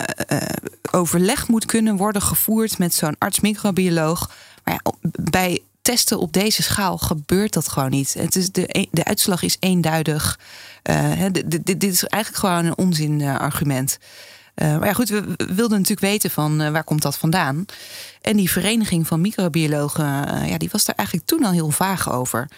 overleg 0.90 1.49
moet 1.49 1.67
kunnen 1.67 1.96
worden 1.96 2.23
gevoerd 2.23 2.79
met 2.79 2.94
zo'n 2.94 3.17
arts-microbioloog. 3.19 4.31
Maar 4.64 4.81
bij 5.31 5.62
testen 5.88 6.19
op 6.19 6.32
deze 6.32 6.62
schaal 6.62 6.99
gebeurt 6.99 7.52
dat 7.52 7.69
gewoon 7.69 7.90
niet. 7.90 8.14
Het 8.14 8.37
is 8.37 8.50
de, 8.50 8.88
de 8.90 9.05
uitslag 9.05 9.43
is 9.43 9.56
eenduidig. 9.61 10.38
Uh, 10.90 11.25
dit, 11.32 11.67
dit, 11.67 11.85
is 11.85 12.05
eigenlijk 12.05 12.44
gewoon 12.44 12.64
een 12.64 12.79
onzin 12.79 13.20
uh, 13.20 13.38
argument. 13.38 13.99
Uh, 14.55 14.79
maar 14.79 14.87
ja, 14.87 14.93
goed, 14.93 15.08
we, 15.08 15.23
we, 15.23 15.55
wilden 15.55 15.79
natuurlijk 15.79 16.00
weten 16.00 16.31
van 16.31 16.73
waar 16.73 16.85
komt 16.85 17.02
dat 17.02 17.19
vandaan. 17.19 17.64
En 18.20 18.37
die 18.37 18.50
vereniging 18.50 19.06
van 19.06 19.20
microbiologen, 19.20 20.05
ja, 20.49 20.58
die 20.58 20.69
was 20.73 20.85
daar 20.85 20.96
eigenlijk 20.96 21.29
toen 21.29 21.44
al 21.44 21.52
heel 21.52 21.70
vaag 21.70 22.12
over. 22.12 22.49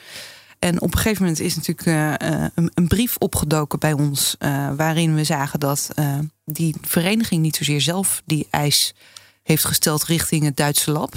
En 0.58 0.80
op 0.80 0.92
een 0.92 0.98
gegeven 0.98 1.22
moment 1.22 1.40
is 1.40 1.56
natuurlijk 1.56 1.86
een, 2.54 2.70
een, 2.74 2.88
brief 2.88 3.16
opgedoken 3.18 3.78
bij 3.78 3.92
ons, 3.92 4.36
waarin 4.76 5.14
we 5.14 5.24
zagen 5.24 5.60
dat 5.60 5.88
die 6.44 6.76
vereniging 6.80 7.42
niet 7.42 7.56
zozeer 7.56 7.80
zelf 7.80 8.22
die 8.24 8.46
eis 8.50 8.94
heeft 9.42 9.64
gesteld 9.64 10.04
richting 10.04 10.44
het 10.44 10.56
Duitse 10.56 10.90
lab 10.90 11.14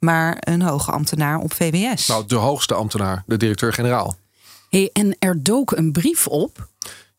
maar 0.00 0.36
een 0.40 0.62
hoge 0.62 0.90
ambtenaar 0.90 1.38
op 1.38 1.52
VWS. 1.52 2.06
Nou, 2.06 2.26
de 2.26 2.34
hoogste 2.34 2.74
ambtenaar, 2.74 3.22
de 3.26 3.36
directeur-generaal. 3.36 4.16
Hey, 4.70 4.90
en 4.92 5.16
er 5.18 5.42
dook 5.42 5.70
een 5.70 5.92
brief 5.92 6.26
op. 6.26 6.68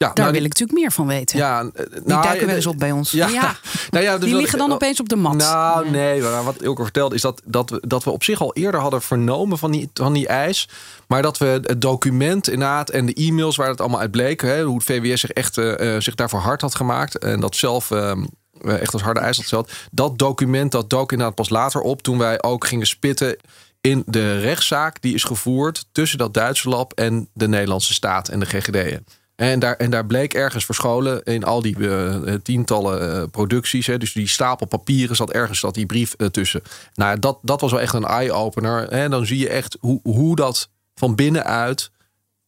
Ja, 0.02 0.08
Daar 0.08 0.16
nou, 0.16 0.32
wil 0.32 0.44
ik 0.44 0.48
natuurlijk 0.48 0.80
meer 0.80 0.92
van 0.92 1.08
weten. 1.08 1.38
Ja, 1.38 1.60
eh, 1.60 1.86
die 1.92 2.02
nou, 2.06 2.24
duiken 2.24 2.48
wel 2.48 2.56
eens 2.56 2.66
op 2.66 2.78
bij 2.78 2.92
ons. 2.92 3.12
Ja, 3.12 3.28
Nou 3.90 4.04
ja 4.04 4.18
dus 4.18 4.30
die 4.30 4.36
liggen 4.36 4.58
dan 4.58 4.72
opeens 4.72 5.00
op 5.00 5.10
de 5.10 5.16
mat. 5.16 5.36
Nou, 5.36 5.90
nee. 5.90 6.22
wat 6.22 6.62
Ilko 6.62 6.84
vertelde 6.84 7.16
is 7.16 7.22
dat, 7.22 7.42
dat, 7.46 7.70
we, 7.70 7.84
dat 7.88 8.04
we 8.04 8.10
op 8.10 8.24
zich 8.24 8.42
al 8.42 8.54
eerder 8.54 8.80
hadden 8.80 9.02
vernomen 9.02 9.58
van 9.58 9.72
die, 9.72 9.90
van 9.94 10.14
die 10.14 10.28
eis. 10.28 10.70
Maar 11.08 11.22
dat 11.22 11.38
we 11.38 11.46
het 11.46 11.82
document 11.82 12.50
inderdaad 12.50 12.90
en 12.90 13.06
de 13.06 13.14
e-mails 13.14 13.56
waar 13.56 13.68
het 13.68 13.82
allemaal 13.82 14.00
uit 14.00 14.12
bleek. 14.12 14.42
Hè, 14.42 14.64
hoe 14.64 14.76
het 14.76 14.84
VWS 14.84 15.20
zich 15.20 15.32
echt 15.32 15.58
uh, 15.58 16.00
zich 16.00 16.16
daarvoor 16.16 16.40
hard 16.40 16.62
had 16.62 16.76
gemaakt. 16.76 17.18
En 17.18 17.40
dat 17.40 17.56
zelf 17.56 17.92
ehm, 17.92 18.22
eh, 18.22 18.28
echt 18.66 18.94
als 18.94 19.02
harde 19.02 19.20
ijs 19.20 19.38
gesteld. 19.38 19.72
Dat 19.92 20.18
document 20.18 20.72
dat 20.72 20.90
dook 20.90 21.12
inderdaad 21.12 21.36
pas 21.36 21.50
later 21.50 21.82
op 21.82 22.02
toen 22.02 22.18
wij 22.18 22.44
ook 22.44 22.66
gingen 22.66 22.88
spitten 22.88 23.38
in 23.82 24.04
de 24.06 24.40
rechtszaak 24.40 25.02
die 25.02 25.14
is 25.14 25.24
gevoerd 25.24 25.86
tussen 25.92 26.18
dat 26.18 26.34
Duitse 26.34 26.70
lab 26.70 26.94
en 26.94 27.30
de 27.34 27.48
Nederlandse 27.48 27.94
staat 27.94 28.28
en 28.28 28.40
de 28.40 28.46
GGD'en. 28.46 29.06
En 29.36 29.60
daar, 29.60 29.76
en 29.76 29.92
daar 29.92 30.06
bleek 30.06 30.34
ergens 30.34 30.66
verscholen 30.66 31.24
in 31.24 31.44
al 31.44 31.62
die 31.62 31.78
uh, 31.78 32.34
tientallen 32.44 33.22
uh, 33.22 33.24
producties. 33.32 33.88
Hè, 33.88 33.98
dus 33.98 34.14
die 34.14 34.28
stapel 34.28 34.66
papieren 34.66 35.16
zat 35.16 35.32
ergens 35.32 35.60
zat 35.60 35.74
die 35.74 35.86
brief 35.86 36.16
tussen. 36.32 36.62
Nou, 36.94 37.20
dat, 37.20 37.40
dat 37.42 37.62
was 37.62 37.72
wel 37.72 37.82
echt 37.82 37.94
een 37.94 38.06
eye-opener. 38.06 38.90
En 38.90 39.12
dan 39.12 39.26
zie 39.26 39.38
je 39.38 39.50
echt 39.50 39.78
hoe, 39.80 40.00
hoe 40.04 40.36
dat 40.36 40.70
van 40.96 41.16
binnenuit 41.16 41.92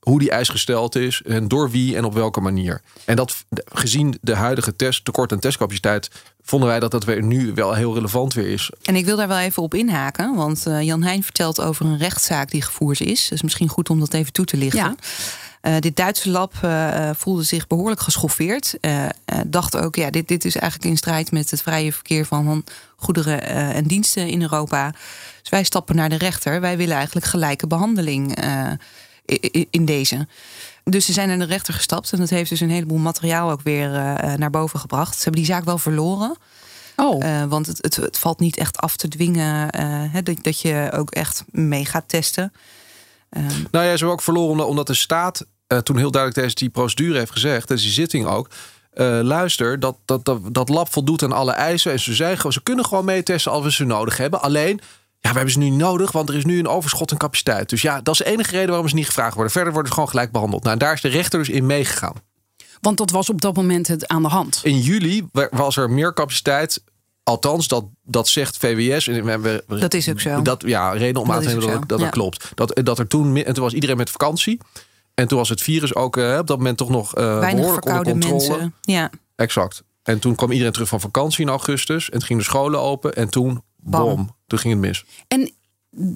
hoe 0.03 0.19
die 0.19 0.31
eis 0.31 0.49
gesteld 0.49 0.95
is 0.95 1.21
en 1.25 1.47
door 1.47 1.71
wie 1.71 1.95
en 1.95 2.05
op 2.05 2.13
welke 2.13 2.41
manier. 2.41 2.81
En 3.05 3.15
dat 3.15 3.45
gezien 3.65 4.17
de 4.21 4.35
huidige 4.35 4.75
test, 4.75 5.05
tekort 5.05 5.31
aan 5.31 5.39
testcapaciteit, 5.39 6.09
vonden 6.41 6.69
wij 6.69 6.79
dat 6.79 6.91
dat 6.91 7.03
weer 7.03 7.23
nu 7.23 7.53
wel 7.53 7.73
heel 7.73 7.93
relevant 7.93 8.33
weer 8.33 8.47
is. 8.47 8.71
En 8.81 8.95
ik 8.95 9.05
wil 9.05 9.17
daar 9.17 9.27
wel 9.27 9.39
even 9.39 9.63
op 9.63 9.73
inhaken, 9.73 10.35
want 10.35 10.67
uh, 10.67 10.81
Jan 10.81 11.03
Heijn 11.03 11.23
vertelt 11.23 11.61
over 11.61 11.85
een 11.85 11.97
rechtszaak 11.97 12.51
die 12.51 12.61
gevoerd 12.61 13.01
is. 13.01 13.27
Dus 13.27 13.41
misschien 13.41 13.67
goed 13.67 13.89
om 13.89 13.99
dat 13.99 14.13
even 14.13 14.33
toe 14.33 14.45
te 14.45 14.57
lichten. 14.57 14.97
Ja. 15.61 15.75
Uh, 15.75 15.79
dit 15.79 15.95
Duitse 15.95 16.29
lab 16.29 16.53
uh, 16.65 17.09
voelde 17.15 17.43
zich 17.43 17.67
behoorlijk 17.67 18.01
geschoffeerd. 18.01 18.77
dacht 19.47 19.77
ook, 19.77 19.95
ja, 19.95 20.09
dit, 20.09 20.27
dit 20.27 20.45
is 20.45 20.55
eigenlijk 20.55 20.91
in 20.91 20.97
strijd 20.97 21.31
met 21.31 21.51
het 21.51 21.61
vrije 21.61 21.93
verkeer 21.93 22.25
van 22.25 22.63
goederen 22.95 23.43
en 23.47 23.83
diensten 23.83 24.27
in 24.27 24.41
Europa. 24.41 24.91
Dus 25.41 25.49
wij 25.49 25.63
stappen 25.63 25.95
naar 25.95 26.09
de 26.09 26.17
rechter. 26.17 26.61
Wij 26.61 26.77
willen 26.77 26.95
eigenlijk 26.95 27.25
gelijke 27.25 27.67
behandeling 27.67 28.35
in 29.69 29.85
deze. 29.85 30.27
Dus 30.83 31.05
ze 31.05 31.13
zijn 31.13 31.27
naar 31.27 31.39
de 31.39 31.45
rechter 31.45 31.73
gestapt 31.73 32.11
en 32.11 32.19
dat 32.19 32.29
heeft 32.29 32.49
dus 32.49 32.59
een 32.59 32.69
heleboel 32.69 32.97
materiaal 32.97 33.51
ook 33.51 33.61
weer 33.61 33.89
uh, 33.89 34.33
naar 34.33 34.49
boven 34.49 34.79
gebracht. 34.79 35.15
Ze 35.15 35.23
hebben 35.23 35.41
die 35.41 35.51
zaak 35.51 35.63
wel 35.63 35.77
verloren. 35.77 36.37
Oh. 36.95 37.23
Uh, 37.23 37.43
want 37.43 37.67
het, 37.67 37.77
het, 37.81 37.95
het, 37.95 38.17
valt 38.17 38.39
niet 38.39 38.57
echt 38.57 38.77
af 38.77 38.95
te 38.95 39.07
dwingen 39.07 39.79
uh, 39.79 40.23
dat, 40.23 40.43
dat 40.43 40.59
je 40.59 40.89
ook 40.93 41.11
echt 41.11 41.43
mee 41.51 41.85
gaat 41.85 42.03
testen. 42.07 42.53
Uh, 43.31 43.43
nou 43.71 43.85
ja, 43.85 43.91
ze 43.91 43.97
hebben 43.97 44.09
ook 44.09 44.21
verloren 44.21 44.67
omdat 44.67 44.87
de 44.87 44.93
staat 44.93 45.45
toen 45.83 45.97
heel 45.97 46.11
duidelijk 46.11 46.33
tijdens 46.33 46.55
die 46.55 46.69
procedure 46.69 47.17
heeft 47.17 47.31
gezegd, 47.31 47.67
tijdens 47.67 47.87
die 47.87 47.97
zitting 47.97 48.25
ook. 48.25 48.49
luister, 49.21 49.79
dat, 49.79 49.97
dat, 50.05 50.25
dat, 50.25 50.39
dat 50.51 50.69
lab 50.69 50.93
voldoet 50.93 51.23
aan 51.23 51.31
alle 51.31 51.51
eisen. 51.51 51.91
En 51.91 51.99
ze 51.99 52.13
zeggen, 52.13 52.53
ze 52.53 52.63
kunnen 52.63 52.85
gewoon 52.85 53.05
meetesten 53.05 53.51
als 53.51 53.63
we 53.63 53.71
ze 53.71 53.83
nodig 53.83 54.17
hebben. 54.17 54.41
Alleen 54.41 54.81
ja, 55.23 55.29
we 55.29 55.35
hebben 55.35 55.51
ze 55.51 55.59
nu 55.59 55.69
nodig, 55.69 56.11
want 56.11 56.29
er 56.29 56.35
is 56.35 56.45
nu 56.45 56.59
een 56.59 56.67
overschot 56.67 57.11
aan 57.11 57.17
capaciteit. 57.17 57.69
Dus 57.69 57.81
ja, 57.81 58.01
dat 58.01 58.13
is 58.13 58.25
de 58.25 58.31
enige 58.31 58.51
reden 58.51 58.69
waarom 58.69 58.87
ze 58.87 58.95
niet 58.95 59.05
gevraagd 59.05 59.33
worden. 59.33 59.51
Verder 59.51 59.71
worden 59.71 59.87
ze 59.87 59.93
gewoon 59.93 60.09
gelijk 60.09 60.31
behandeld. 60.31 60.63
Nou, 60.63 60.77
daar 60.77 60.93
is 60.93 61.01
de 61.01 61.07
rechter 61.07 61.39
dus 61.39 61.49
in 61.49 61.65
meegegaan. 61.65 62.13
Want 62.81 62.97
dat 62.97 63.09
was 63.09 63.29
op 63.29 63.41
dat 63.41 63.55
moment 63.55 63.87
het 63.87 64.07
aan 64.07 64.21
de 64.21 64.27
hand. 64.27 64.59
In 64.63 64.79
juli 64.79 65.27
was 65.51 65.77
er 65.77 65.89
meer 65.89 66.13
capaciteit. 66.13 66.83
Althans, 67.23 67.67
dat, 67.67 67.85
dat 68.03 68.27
zegt 68.27 68.57
VWS. 68.57 69.05
We, 69.05 69.63
dat 69.67 69.93
is 69.93 70.09
ook 70.09 70.19
zo. 70.19 70.41
Dat, 70.41 70.63
ja, 70.65 70.91
reden 70.91 71.21
om 71.21 71.31
aan 71.31 71.41
te 71.41 71.47
nemen 71.47 71.67
dat, 71.67 71.89
dat, 71.89 71.99
dat 71.99 72.09
klopt. 72.09 72.51
Dat, 72.55 72.79
dat 72.83 72.99
er 72.99 73.07
toen, 73.07 73.37
en 73.37 73.53
toen 73.53 73.63
was 73.63 73.73
iedereen 73.73 73.97
met 73.97 74.09
vakantie. 74.09 74.59
En 75.13 75.27
toen 75.27 75.37
was 75.37 75.49
het 75.49 75.61
virus 75.61 75.95
ook 75.95 76.17
uh, 76.17 76.37
op 76.39 76.47
dat 76.47 76.57
moment 76.57 76.77
toch 76.77 76.89
nog 76.89 77.17
uh, 77.17 77.39
behoorlijk 77.39 77.85
onder 77.85 78.03
controle. 78.03 78.37
Mensen. 78.37 78.73
Ja. 78.81 79.09
Exact. 79.35 79.83
En 80.03 80.19
toen 80.19 80.35
kwam 80.35 80.51
iedereen 80.51 80.73
terug 80.73 80.87
van 80.87 80.99
vakantie 80.99 81.41
in 81.41 81.49
augustus. 81.49 82.05
En 82.05 82.11
toen 82.11 82.27
gingen 82.27 82.43
de 82.43 82.49
scholen 82.49 82.79
open. 82.79 83.15
En 83.15 83.29
toen 83.29 83.63
bom, 83.77 84.35
toen 84.53 84.71
ging 84.71 84.73
het 84.73 84.83
mis. 84.83 85.05
En 85.27 85.51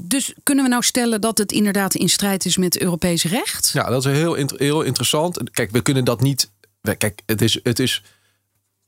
dus 0.08 0.34
kunnen 0.44 0.64
we 0.64 0.70
nou 0.70 0.84
stellen 0.84 1.22
dat 1.22 1.38
het 1.38 1.52
inderdaad 1.52 1.96
in 1.96 2.10
strijd 2.10 2.46
is 2.46 2.58
met 2.58 2.82
Europees 2.82 3.24
recht? 3.24 3.70
Ja, 3.74 3.90
dat 3.90 4.06
is 4.06 4.12
heel, 4.12 4.34
heel 4.56 4.82
interessant. 4.82 5.52
Kijk, 5.52 5.72
we 5.72 5.82
kunnen 5.82 6.06
dat 6.06 6.22
niet 6.22 6.50
kijk, 6.98 7.22
het 7.26 7.42
is, 7.42 7.60
het 7.64 7.80
is 7.80 8.04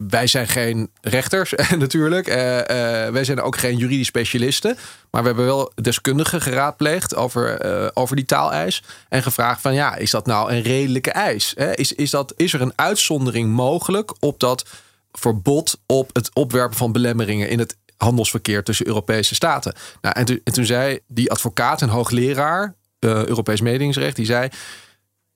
wij 0.08 0.28
zijn 0.28 0.48
geen 0.48 0.90
rechters 1.02 1.54
natuurlijk. 1.78 2.28
Uh, 2.28 2.58
uh, 2.58 2.64
wij 3.08 3.24
zijn 3.24 3.42
ook 3.42 3.58
geen 3.58 3.78
juridisch 3.78 4.08
specialisten. 4.08 4.78
Maar 5.12 5.22
we 5.22 5.28
hebben 5.28 5.46
wel 5.46 5.72
deskundigen 5.76 6.42
geraadpleegd 6.42 7.16
over, 7.16 7.66
uh, 7.66 7.88
over 7.94 8.16
die 8.16 8.26
taaleis. 8.26 8.84
En 9.10 9.24
gevraagd 9.24 9.62
van 9.62 9.74
ja, 9.74 9.96
is 9.96 10.12
dat 10.12 10.26
nou 10.26 10.52
een 10.52 10.62
redelijke 10.62 11.12
eis? 11.12 11.54
Hè? 11.56 11.76
Is, 11.76 11.94
is, 11.94 12.10
dat, 12.10 12.34
is 12.36 12.54
er 12.54 12.62
een 12.62 12.74
uitzondering 12.76 13.50
mogelijk 13.50 14.14
op 14.20 14.40
dat 14.40 14.66
verbod 15.12 15.80
op 15.86 16.10
het 16.14 16.30
opwerpen 16.34 16.78
van 16.78 16.92
belemmeringen 16.92 17.50
in 17.50 17.60
het 17.60 17.78
handelsverkeer 18.04 18.64
tussen 18.64 18.88
Europese 18.88 19.36
staten? 19.36 19.74
Nou, 20.02 20.16
en, 20.16 20.26
en 20.44 20.54
toen 20.54 20.66
zei 20.66 21.00
die 21.08 21.32
advocaat 21.32 21.82
en 21.82 21.90
hoogleraar 21.90 22.76
Europees 23.00 23.62
mededingingsrecht, 23.62 24.16
die 24.16 24.26
zei 24.26 24.50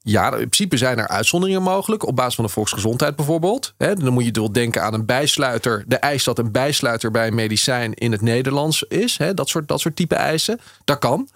ja, 0.04 0.26
in 0.26 0.50
principe 0.50 0.78
zijn 0.78 0.98
er 0.98 1.08
uitzonderingen 1.08 1.62
mogelijk 1.62 2.08
op 2.08 2.16
basis 2.16 2.36
van 2.36 2.46
de 2.46 2.52
volksgezondheid 2.52 3.16
bijvoorbeeld. 3.16 3.74
dan 3.78 4.14
moet 4.14 4.26
je 4.26 4.32
wel 4.32 4.52
denken 4.52 4.84
aan 4.84 4.94
een 4.94 5.06
bijsluiter. 5.06 5.84
De 5.88 5.96
eis 5.96 6.24
dat 6.24 6.40
een 6.40 6.52
bijsluiter 6.52 7.12
bij 7.12 7.28
een 7.28 7.36
medicijn 7.36 7.94
in 7.94 8.12
het 8.12 8.22
Nederlands 8.22 8.84
is. 8.84 9.20
dat, 9.34 9.50
soort, 9.50 9.68
dat 9.68 9.80
soort 9.80 9.96
type 9.96 10.16
eisen. 10.16 10.60
Dat 10.84 11.00
kan. 11.00 11.30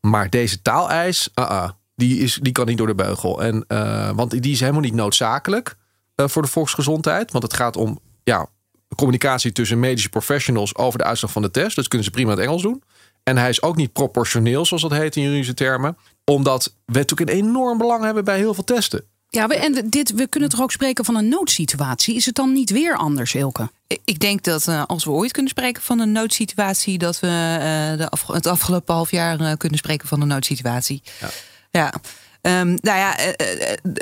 Maar 0.00 0.30
deze 0.30 0.62
taaleis, 0.62 1.28
uh 1.34 1.44
-uh, 1.50 1.68
die, 1.94 2.18
is, 2.18 2.38
die 2.42 2.52
kan 2.52 2.66
niet 2.66 2.78
door 2.78 2.86
de 2.86 2.94
beugel. 2.94 3.42
En, 3.42 3.64
uh, 3.68 4.10
want 4.14 4.42
die 4.42 4.52
is 4.52 4.60
helemaal 4.60 4.80
niet 4.80 4.94
noodzakelijk 4.94 5.76
uh, 6.16 6.28
voor 6.28 6.42
de 6.42 6.48
volksgezondheid. 6.48 7.32
Want 7.32 7.44
het 7.44 7.54
gaat 7.54 7.76
om 7.76 7.98
ja, 8.24 8.46
communicatie 8.94 9.52
tussen 9.52 9.80
medische 9.80 10.08
professionals 10.08 10.76
over 10.76 10.98
de 10.98 11.04
uitslag 11.04 11.32
van 11.32 11.42
de 11.42 11.50
test. 11.50 11.76
Dat 11.76 11.88
kunnen 11.88 12.06
ze 12.06 12.12
prima 12.12 12.32
in 12.32 12.36
het 12.36 12.46
Engels 12.46 12.62
doen. 12.62 12.82
En 13.22 13.36
hij 13.36 13.48
is 13.48 13.62
ook 13.62 13.76
niet 13.76 13.92
proportioneel, 13.92 14.66
zoals 14.66 14.82
dat 14.82 14.92
heet 14.92 15.16
in 15.16 15.22
juridische 15.22 15.54
termen 15.54 15.96
omdat 16.24 16.74
we 16.84 16.98
natuurlijk 16.98 17.30
een 17.30 17.36
enorm 17.36 17.78
belang 17.78 18.04
hebben 18.04 18.24
bij 18.24 18.36
heel 18.36 18.54
veel 18.54 18.64
testen. 18.64 19.04
Ja, 19.28 19.48
en 19.48 19.90
dit, 19.90 20.12
we 20.12 20.26
kunnen 20.26 20.48
toch 20.48 20.62
ook 20.62 20.72
spreken 20.72 21.04
van 21.04 21.16
een 21.16 21.28
noodsituatie? 21.28 22.14
Is 22.14 22.26
het 22.26 22.34
dan 22.34 22.52
niet 22.52 22.70
weer 22.70 22.96
anders, 22.96 23.34
Elke? 23.34 23.70
Ik 24.04 24.20
denk 24.20 24.42
dat 24.42 24.66
uh, 24.68 24.84
als 24.86 25.04
we 25.04 25.10
ooit 25.10 25.32
kunnen 25.32 25.50
spreken 25.50 25.82
van 25.82 25.98
een 25.98 26.12
noodsituatie, 26.12 26.98
dat 26.98 27.20
we 27.20 27.26
uh, 27.26 27.98
de 27.98 28.08
af, 28.08 28.26
het 28.26 28.46
afgelopen 28.46 28.94
half 28.94 29.10
jaar 29.10 29.40
uh, 29.40 29.52
kunnen 29.56 29.78
spreken 29.78 30.08
van 30.08 30.20
een 30.20 30.28
noodsituatie. 30.28 31.02
Ja. 31.20 31.28
ja. 31.70 31.94
Um, 32.42 32.78
nou 32.80 32.98
ja, 32.98 33.16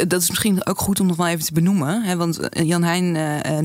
dat 0.07 0.23
is 0.23 0.29
misschien 0.29 0.67
ook 0.67 0.79
goed 0.81 1.01
om 1.01 1.07
nog 1.07 1.17
wel 1.17 1.27
even 1.27 1.45
te 1.45 1.53
benoemen. 1.53 2.03
Hè, 2.03 2.17
want 2.17 2.39
Jan 2.51 2.83
Heijn 2.83 3.13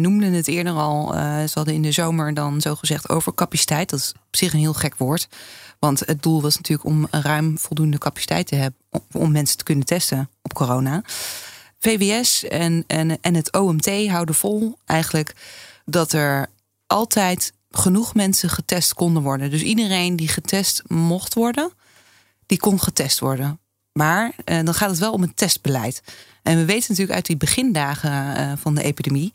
noemde 0.02 0.26
het 0.26 0.48
eerder 0.48 0.74
al. 0.74 1.14
ze 1.48 1.52
hadden 1.54 1.74
in 1.74 1.82
de 1.82 1.92
zomer 1.92 2.34
dan 2.34 2.62
zogezegd 2.62 3.10
overcapaciteit. 3.10 3.90
Dat 3.90 4.00
is 4.00 4.14
op 4.28 4.36
zich 4.36 4.54
een 4.54 4.60
heel 4.60 4.74
gek 4.74 4.98
woord. 4.98 5.28
Want 5.80 6.00
het 6.00 6.24
doel 6.24 6.42
was 6.42 6.56
natuurlijk 6.56 6.88
om 6.88 7.08
ruim 7.12 7.58
voldoende 7.58 7.98
capaciteit 7.98 8.48
te 8.48 8.56
hebben 8.56 8.80
om 9.12 9.32
mensen 9.32 9.58
te 9.58 9.64
kunnen 9.64 9.86
testen 9.86 10.30
op 10.42 10.54
corona. 10.54 11.04
VWS 11.80 12.44
en, 12.44 12.84
en, 12.88 13.18
en 13.22 13.36
het 13.36 13.58
OMT 13.58 14.08
houden 14.08 14.36
vol 14.36 14.78
eigenlijk 14.86 15.36
dat 15.86 16.12
er 16.12 16.48
altijd 16.88 17.54
genoeg 17.72 18.14
mensen 18.14 18.50
getest 18.50 18.94
konden 18.94 19.24
worden. 19.24 19.50
Dus 19.50 19.62
iedereen 19.62 20.16
die 20.16 20.28
getest 20.28 20.84
mocht 20.88 21.34
worden, 21.34 21.72
die 22.46 22.60
kon 22.60 22.82
getest 22.82 23.20
worden. 23.20 23.60
Maar 23.98 24.32
eh, 24.46 24.60
dan 24.64 24.74
gaat 24.74 24.90
het 24.90 25.00
wel 25.00 25.12
om 25.12 25.24
een 25.24 25.34
testbeleid. 25.34 26.02
En 26.44 26.58
we 26.58 26.66
weten 26.66 26.86
natuurlijk 26.90 27.16
uit 27.16 27.26
die 27.26 27.38
begindagen 27.38 28.12
uh, 28.12 28.52
van 28.56 28.76
de 28.76 28.84
epidemie 28.84 29.34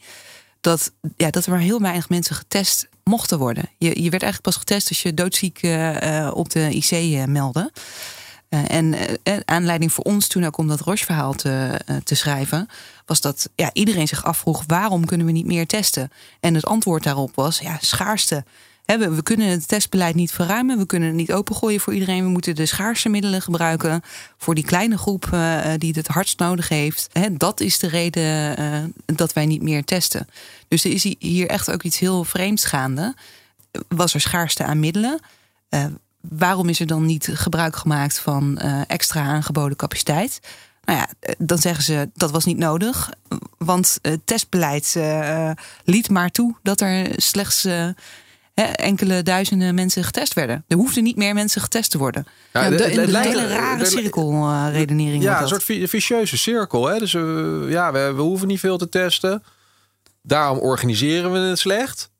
dat, 0.60 0.92
ja, 1.16 1.30
dat 1.30 1.44
er 1.44 1.50
maar 1.50 1.60
heel 1.60 1.80
weinig 1.80 2.08
mensen 2.08 2.34
getest 2.34 2.88
mochten 3.04 3.38
worden. 3.38 3.70
Je, 3.78 4.02
je 4.02 4.10
werd 4.10 4.22
eigenlijk 4.22 4.42
pas 4.42 4.56
getest 4.56 4.88
als 4.88 5.02
je 5.02 5.14
doodziek 5.14 5.62
uh, 5.62 6.30
op 6.34 6.50
de 6.50 6.68
IC 6.70 7.26
meldde. 7.26 7.72
En 8.48 8.94
aanleiding 9.44 9.92
voor 9.92 10.04
ons 10.04 10.26
toen 10.26 10.44
ook 10.44 10.56
om 10.56 10.68
dat 10.68 10.80
Roche-verhaal 10.80 11.32
te, 11.32 11.80
te 12.04 12.14
schrijven, 12.14 12.68
was 13.06 13.20
dat 13.20 13.50
ja, 13.54 13.70
iedereen 13.72 14.08
zich 14.08 14.24
afvroeg: 14.24 14.64
waarom 14.66 15.04
kunnen 15.04 15.26
we 15.26 15.32
niet 15.32 15.46
meer 15.46 15.66
testen? 15.66 16.10
En 16.40 16.54
het 16.54 16.66
antwoord 16.66 17.02
daarop 17.02 17.34
was: 17.34 17.58
ja, 17.58 17.78
schaarste 17.80 18.44
we, 18.98 19.22
kunnen 19.22 19.48
het 19.48 19.68
testbeleid 19.68 20.14
niet 20.14 20.32
verruimen. 20.32 20.78
We 20.78 20.86
kunnen 20.86 21.08
het 21.08 21.16
niet 21.16 21.32
opengooien 21.32 21.80
voor 21.80 21.92
iedereen. 21.92 22.24
We 22.24 22.30
moeten 22.30 22.54
de 22.54 22.66
schaarse 22.66 23.08
middelen 23.08 23.42
gebruiken 23.42 24.02
voor 24.36 24.54
die 24.54 24.64
kleine 24.64 24.98
groep 24.98 25.26
uh, 25.34 25.60
die 25.78 25.92
het 25.96 26.06
hardst 26.06 26.38
nodig 26.38 26.68
heeft. 26.68 27.08
dat 27.32 27.60
is 27.60 27.78
de 27.78 27.88
reden 27.88 28.60
uh, 28.60 29.16
dat 29.16 29.32
wij 29.32 29.46
niet 29.46 29.62
meer 29.62 29.84
testen. 29.84 30.28
Dus 30.68 30.84
er 30.84 30.92
is 30.92 31.14
hier 31.18 31.48
echt 31.48 31.70
ook 31.70 31.82
iets 31.82 31.98
heel 31.98 32.24
vreemds 32.24 32.64
gaande. 32.64 33.14
Was 33.88 34.14
er 34.14 34.20
schaarste 34.20 34.64
aan 34.64 34.80
middelen? 34.80 35.20
Uh, 35.70 35.84
waarom 36.20 36.68
is 36.68 36.80
er 36.80 36.86
dan 36.86 37.06
niet 37.06 37.30
gebruik 37.32 37.76
gemaakt 37.76 38.18
van 38.18 38.58
extra 38.86 39.22
aangeboden 39.22 39.76
capaciteit? 39.76 40.40
Nou 40.84 40.98
ja, 40.98 41.34
dan 41.38 41.58
zeggen 41.58 41.84
ze 41.84 42.10
dat 42.14 42.30
was 42.30 42.44
niet 42.44 42.58
nodig. 42.58 43.10
Want 43.58 43.98
het 44.02 44.20
testbeleid 44.24 44.96
liet 45.84 46.10
maar 46.10 46.30
toe 46.30 46.54
dat 46.62 46.80
er 46.80 47.12
slechts 47.16 47.66
enkele 48.64 49.22
duizenden 49.22 49.74
mensen 49.74 50.04
getest 50.04 50.34
werden. 50.34 50.64
Er 50.68 50.76
hoefden 50.76 51.02
niet 51.02 51.16
meer 51.16 51.34
mensen 51.34 51.60
getest 51.60 51.90
te 51.90 51.98
worden. 51.98 52.26
Ja, 52.52 52.70
de, 52.70 52.76
de, 52.76 53.06
de, 53.06 53.18
hele 53.18 53.46
rare 53.46 53.84
cirkelredenering. 53.84 55.22
ja, 55.22 55.42
een 55.42 55.48
soort 55.48 55.64
vicieuze 55.64 56.36
cirkel. 56.36 56.86
Hè? 56.86 56.98
Dus 56.98 57.12
uh, 57.12 57.70
ja, 57.70 57.92
we, 57.92 58.12
we 58.14 58.22
hoeven 58.22 58.48
niet 58.48 58.60
veel 58.60 58.78
te 58.78 58.88
testen. 58.88 59.42
Daarom 60.22 60.58
organiseren 60.58 61.32
we 61.32 61.38
het 61.38 61.58
slecht. 61.58 62.10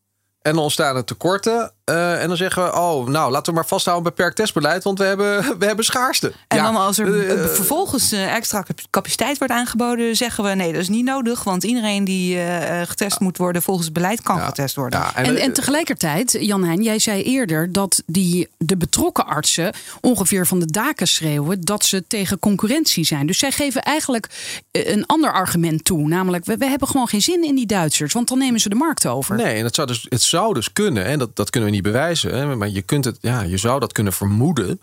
En 0.43 0.55
dan 0.55 0.63
ontstaan 0.63 0.97
er 0.97 1.05
tekorten. 1.05 1.73
Uh, 1.91 2.23
en 2.23 2.29
dan 2.29 2.37
zeggen 2.37 2.65
we, 2.65 2.75
oh, 2.75 3.07
nou, 3.07 3.31
laten 3.31 3.53
we 3.53 3.59
maar 3.59 3.69
vasthouden 3.69 4.07
een 4.07 4.13
beperkt 4.17 4.37
testbeleid, 4.37 4.85
want 4.85 4.99
we 4.99 5.05
hebben, 5.05 5.45
we 5.59 5.67
hebben 5.67 5.85
schaarste. 5.85 6.33
En 6.49 6.63
dan 6.63 6.77
als 6.77 6.99
er 6.99 7.09
uh, 7.09 7.47
vervolgens 7.47 8.13
extra 8.13 8.65
capaciteit 8.91 9.39
wordt 9.39 9.53
aangeboden, 9.53 10.17
zeggen 10.17 10.45
we, 10.45 10.51
nee, 10.51 10.73
dat 10.73 10.81
is 10.81 10.89
niet 10.89 11.05
nodig, 11.05 11.45
want 11.45 11.65
iedereen 11.65 12.05
die 12.05 12.37
uh, 12.37 12.81
getest 12.85 13.21
moet 13.21 13.37
worden 13.37 13.63
volgens 13.63 13.87
het 13.87 13.95
beleid 13.95 14.23
kan 14.23 14.41
getest 14.41 14.75
worden. 14.75 15.01
Ja, 15.01 15.15
en, 15.15 15.37
en, 15.37 15.53
tegelijkertijd, 15.53 16.37
Jan 16.41 16.65
Heijn, 16.65 16.83
jij 16.83 16.99
zei 16.99 17.23
eerder 17.23 17.73
dat 17.73 18.03
die, 18.07 18.49
de 18.59 18.77
betrokken 18.77 19.27
artsen 19.27 19.73
ongeveer 20.01 20.47
van 20.47 20.59
de 20.59 20.71
daken 20.71 21.09
schreeuwen 21.09 21.61
dat 21.61 21.85
ze 21.85 22.07
tegen 22.07 22.39
concurrentie 22.39 23.05
zijn. 23.05 23.27
Dus 23.27 23.39
zij 23.39 23.51
geven 23.51 23.83
eigenlijk 23.83 24.27
een 24.73 25.07
ander 25.07 25.33
argument 25.33 25.85
toe, 25.85 26.09
namelijk, 26.09 26.45
we, 26.45 26.57
we 26.57 26.67
hebben 26.67 26.89
gewoon 26.89 27.09
geen 27.09 27.23
zin 27.23 27.45
in 27.45 27.55
die 27.55 27.67
Duitsers, 27.67 28.13
want 28.13 28.29
dan 28.29 28.39
nemen 28.39 28.61
ze 28.61 28.69
de 28.69 28.75
markt 28.75 29.07
over. 29.07 29.37
Nee, 29.37 29.59
en 29.59 29.65
het 29.65 29.75
zou 29.75 29.87
dus, 29.87 30.07
het 30.09 30.23
zou 30.23 30.55
dus 30.55 30.73
kunnen, 30.73 31.05
en 31.05 31.19
dat, 31.19 31.37
dat 31.37 31.51
kunnen 31.51 31.69
we 31.71 31.75
niet 31.75 31.80
bewijzen. 31.83 32.35
Hè, 32.35 32.57
maar 32.57 32.69
je, 32.69 32.83
kunt 32.83 33.05
het, 33.05 33.19
ja, 33.21 33.43
je 33.43 33.57
zou 33.57 33.81
dat 33.81 33.93
kunnen 33.93 34.13
vermoeden. 34.13 34.81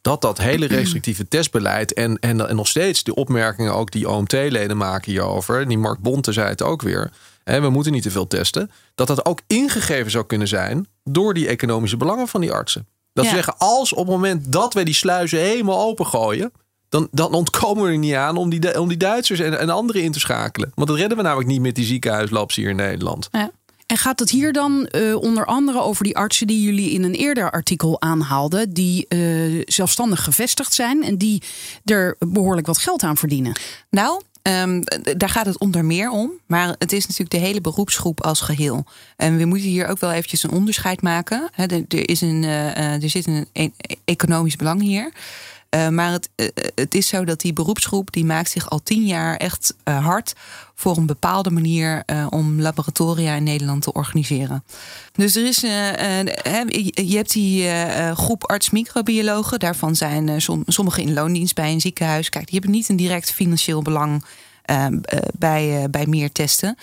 Dat 0.00 0.20
dat 0.20 0.38
hele 0.38 0.66
restrictieve 0.66 1.28
testbeleid 1.28 1.92
en, 1.92 2.18
en, 2.18 2.48
en 2.48 2.56
nog 2.56 2.68
steeds 2.68 3.02
de 3.04 3.14
opmerkingen 3.14 3.74
ook 3.74 3.90
die 3.90 4.08
OMT-leden 4.08 4.76
maken 4.76 5.12
hierover. 5.12 5.68
Die 5.68 5.78
Mark 5.78 5.98
Bonte 5.98 6.32
zei 6.32 6.48
het 6.48 6.62
ook 6.62 6.82
weer. 6.82 7.10
En 7.44 7.62
we 7.62 7.68
moeten 7.68 7.92
niet 7.92 8.02
te 8.02 8.10
veel 8.10 8.26
testen. 8.26 8.70
Dat 8.94 9.06
dat 9.06 9.26
ook 9.26 9.40
ingegeven 9.46 10.10
zou 10.10 10.26
kunnen 10.26 10.48
zijn 10.48 10.86
door 11.04 11.34
die 11.34 11.48
economische 11.48 11.96
belangen 11.96 12.28
van 12.28 12.40
die 12.40 12.52
artsen. 12.52 12.86
Dat 13.12 13.24
ja. 13.24 13.30
zeggen, 13.30 13.54
als 13.58 13.92
op 13.92 13.98
het 13.98 14.08
moment 14.08 14.52
dat 14.52 14.74
wij 14.74 14.84
die 14.84 14.94
sluizen 14.94 15.38
helemaal 15.38 15.80
opengooien. 15.80 16.52
Dan, 16.88 17.08
dan 17.10 17.32
ontkomen 17.32 17.84
we 17.84 17.90
er 17.90 17.98
niet 17.98 18.14
aan 18.14 18.36
om 18.36 18.50
die, 18.50 18.80
om 18.80 18.88
die 18.88 18.96
Duitsers 18.96 19.40
en, 19.40 19.58
en 19.58 19.70
anderen 19.70 20.02
in 20.02 20.12
te 20.12 20.20
schakelen. 20.20 20.72
Want 20.74 20.88
dat 20.88 20.96
redden 20.96 21.16
we 21.16 21.22
namelijk 21.22 21.48
niet 21.48 21.60
met 21.60 21.74
die 21.74 21.84
ziekenhuislabs 21.84 22.56
hier 22.56 22.68
in 22.68 22.76
Nederland. 22.76 23.28
Ja. 23.32 23.50
En 23.86 23.96
gaat 23.96 24.18
het 24.18 24.30
hier 24.30 24.52
dan 24.52 24.88
uh, 24.90 25.16
onder 25.16 25.44
andere 25.44 25.80
over 25.80 26.04
die 26.04 26.16
artsen 26.16 26.46
die 26.46 26.62
jullie 26.62 26.90
in 26.90 27.02
een 27.02 27.14
eerder 27.14 27.50
artikel 27.50 28.00
aanhaalden, 28.00 28.72
die 28.72 29.06
uh, 29.08 29.62
zelfstandig 29.64 30.24
gevestigd 30.24 30.74
zijn 30.74 31.02
en 31.02 31.16
die 31.16 31.42
er 31.84 32.16
behoorlijk 32.18 32.66
wat 32.66 32.78
geld 32.78 33.02
aan 33.02 33.16
verdienen? 33.16 33.52
Nou, 33.90 34.22
Um, 34.62 34.82
daar 35.16 35.28
gaat 35.28 35.46
het 35.46 35.58
onder 35.58 35.84
meer 35.84 36.10
om. 36.10 36.32
Maar 36.46 36.74
het 36.78 36.92
is 36.92 37.02
natuurlijk 37.02 37.30
de 37.30 37.46
hele 37.46 37.60
beroepsgroep 37.60 38.22
als 38.22 38.40
geheel. 38.40 38.84
En 39.16 39.36
we 39.36 39.44
moeten 39.44 39.68
hier 39.68 39.86
ook 39.86 39.98
wel 39.98 40.12
eventjes 40.12 40.42
een 40.42 40.50
onderscheid 40.50 41.02
maken. 41.02 41.50
Er, 41.54 42.08
is 42.08 42.20
een, 42.20 42.42
uh, 42.42 43.02
er 43.02 43.10
zit 43.10 43.26
een, 43.26 43.46
een 43.52 43.74
economisch 44.04 44.56
belang 44.56 44.80
hier. 44.80 45.12
Uh, 45.70 45.88
maar 45.88 46.12
het, 46.12 46.28
uh, 46.36 46.46
het 46.74 46.94
is 46.94 47.08
zo 47.08 47.24
dat 47.24 47.40
die 47.40 47.52
beroepsgroep 47.52 48.12
die 48.12 48.24
maakt 48.24 48.50
zich 48.50 48.70
al 48.70 48.82
tien 48.82 49.06
jaar 49.06 49.36
echt 49.36 49.74
uh, 49.84 50.04
hard 50.06 50.32
voor 50.74 50.96
een 50.96 51.06
bepaalde 51.06 51.50
manier 51.50 52.02
om 52.30 52.60
laboratoria 52.60 53.34
in 53.34 53.42
Nederland 53.42 53.82
te 53.82 53.92
organiseren. 53.92 54.64
Dus 55.12 55.36
er 55.36 55.46
is, 55.46 55.60
je 55.60 57.16
hebt 57.16 57.32
die 57.32 57.68
groep 58.14 58.50
arts-microbiologen. 58.50 59.58
Daarvan 59.58 59.96
zijn 59.96 60.42
som, 60.42 60.62
sommigen 60.66 61.02
in 61.02 61.12
loondienst 61.12 61.54
bij 61.54 61.72
een 61.72 61.80
ziekenhuis. 61.80 62.28
Kijk, 62.28 62.44
die 62.44 62.54
hebben 62.58 62.70
niet 62.76 62.88
een 62.88 62.96
direct 62.96 63.30
financieel 63.32 63.82
belang 63.82 64.24
bij, 65.38 65.90
bij 65.90 66.06
meer 66.06 66.32
testen. 66.32 66.76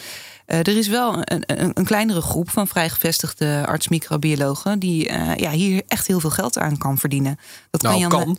Uh, 0.48 0.60
er 0.60 0.78
is 0.78 0.88
wel 0.88 1.18
een, 1.18 1.44
een, 1.46 1.72
een, 1.74 1.86
kleinere 1.86 2.22
groep 2.22 2.50
van 2.50 2.68
vrijgevestigde 2.68 3.64
arts-microbiologen 3.66 4.80
die 4.80 5.10
uh, 5.10 5.36
ja, 5.36 5.52
hier 5.52 5.84
echt 5.88 6.08
heel 6.08 6.20
veel 6.20 6.30
geld 6.30 6.58
aan 6.58 6.78
kan 6.78 6.98
verdienen. 6.98 7.40
Dat 7.70 7.82
nou, 7.82 8.08
kan, 8.08 8.10
kan 8.10 8.38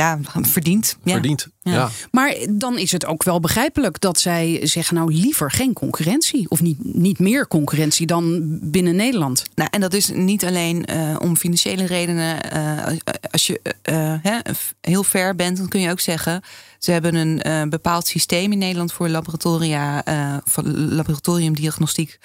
ja, 0.00 0.18
verdiend. 0.42 0.96
Ja. 1.04 1.12
Verdiend, 1.12 1.48
ja. 1.62 1.90
Maar 2.10 2.36
dan 2.50 2.78
is 2.78 2.92
het 2.92 3.06
ook 3.06 3.22
wel 3.22 3.40
begrijpelijk 3.40 4.00
dat 4.00 4.20
zij 4.20 4.60
zeggen... 4.62 4.96
nou 4.96 5.12
liever 5.12 5.50
geen 5.50 5.72
concurrentie. 5.72 6.46
Of 6.48 6.60
niet, 6.60 6.78
niet 6.82 7.18
meer 7.18 7.48
concurrentie 7.48 8.06
dan 8.06 8.58
binnen 8.62 8.96
Nederland. 8.96 9.44
Nou, 9.54 9.68
en 9.72 9.80
dat 9.80 9.94
is 9.94 10.10
niet 10.10 10.44
alleen 10.44 10.86
uh, 10.90 11.16
om 11.18 11.36
financiële 11.36 11.86
redenen. 11.86 12.38
Uh, 12.54 12.96
als 13.30 13.46
je 13.46 13.60
uh, 13.64 14.14
hè, 14.22 14.38
heel 14.80 15.04
ver 15.04 15.34
bent, 15.36 15.56
dan 15.56 15.68
kun 15.68 15.80
je 15.80 15.90
ook 15.90 16.00
zeggen. 16.00 16.42
Ze 16.78 16.92
hebben 16.92 17.14
een 17.14 17.40
uh, 17.46 17.62
bepaald 17.62 18.06
systeem 18.06 18.52
in 18.52 18.58
Nederland 18.58 18.92
voor 18.92 19.08
laboratoria, 19.08 20.08
uh, 20.08 20.36
van 20.44 20.94
laboratoriumdiagnostiek. 20.94 22.18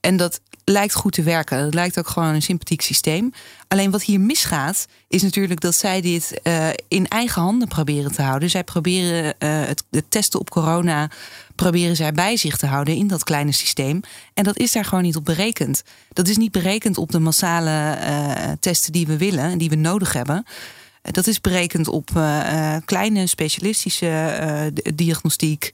En 0.00 0.16
dat 0.16 0.40
lijkt 0.64 0.94
goed 0.94 1.12
te 1.12 1.22
werken. 1.22 1.58
Het 1.58 1.74
lijkt 1.74 1.98
ook 1.98 2.08
gewoon 2.08 2.34
een 2.34 2.42
sympathiek 2.42 2.80
systeem. 2.80 3.32
Alleen 3.68 3.90
wat 3.90 4.02
hier 4.02 4.20
misgaat, 4.20 4.86
is 5.08 5.22
natuurlijk 5.22 5.60
dat 5.60 5.74
zij 5.74 6.00
dit 6.00 6.40
uh, 6.42 6.68
in 6.88 7.08
eigen 7.08 7.42
handen 7.42 7.68
proberen 7.68 8.12
te 8.12 8.22
houden. 8.22 8.50
Zij 8.50 8.64
proberen 8.64 9.24
uh, 9.24 9.64
het, 9.64 9.84
het, 9.90 10.04
testen 10.08 10.40
op 10.40 10.50
corona 10.50 11.10
proberen 11.54 11.96
zij 11.96 12.12
bij 12.12 12.36
zich 12.36 12.56
te 12.56 12.66
houden 12.66 12.94
in 12.94 13.06
dat 13.06 13.24
kleine 13.24 13.52
systeem. 13.52 14.00
En 14.34 14.44
dat 14.44 14.58
is 14.58 14.72
daar 14.72 14.84
gewoon 14.84 15.04
niet 15.04 15.16
op 15.16 15.24
berekend. 15.24 15.82
Dat 16.12 16.28
is 16.28 16.36
niet 16.36 16.52
berekend 16.52 16.98
op 16.98 17.10
de 17.10 17.18
massale 17.18 17.98
uh, 18.00 18.52
testen 18.60 18.92
die 18.92 19.06
we 19.06 19.16
willen 19.16 19.44
en 19.44 19.58
die 19.58 19.70
we 19.70 19.76
nodig 19.76 20.12
hebben. 20.12 20.44
Dat 21.02 21.26
is 21.26 21.40
berekend 21.40 21.88
op 21.88 22.10
kleine 22.84 23.26
specialistische 23.26 24.72
diagnostiek. 24.94 25.72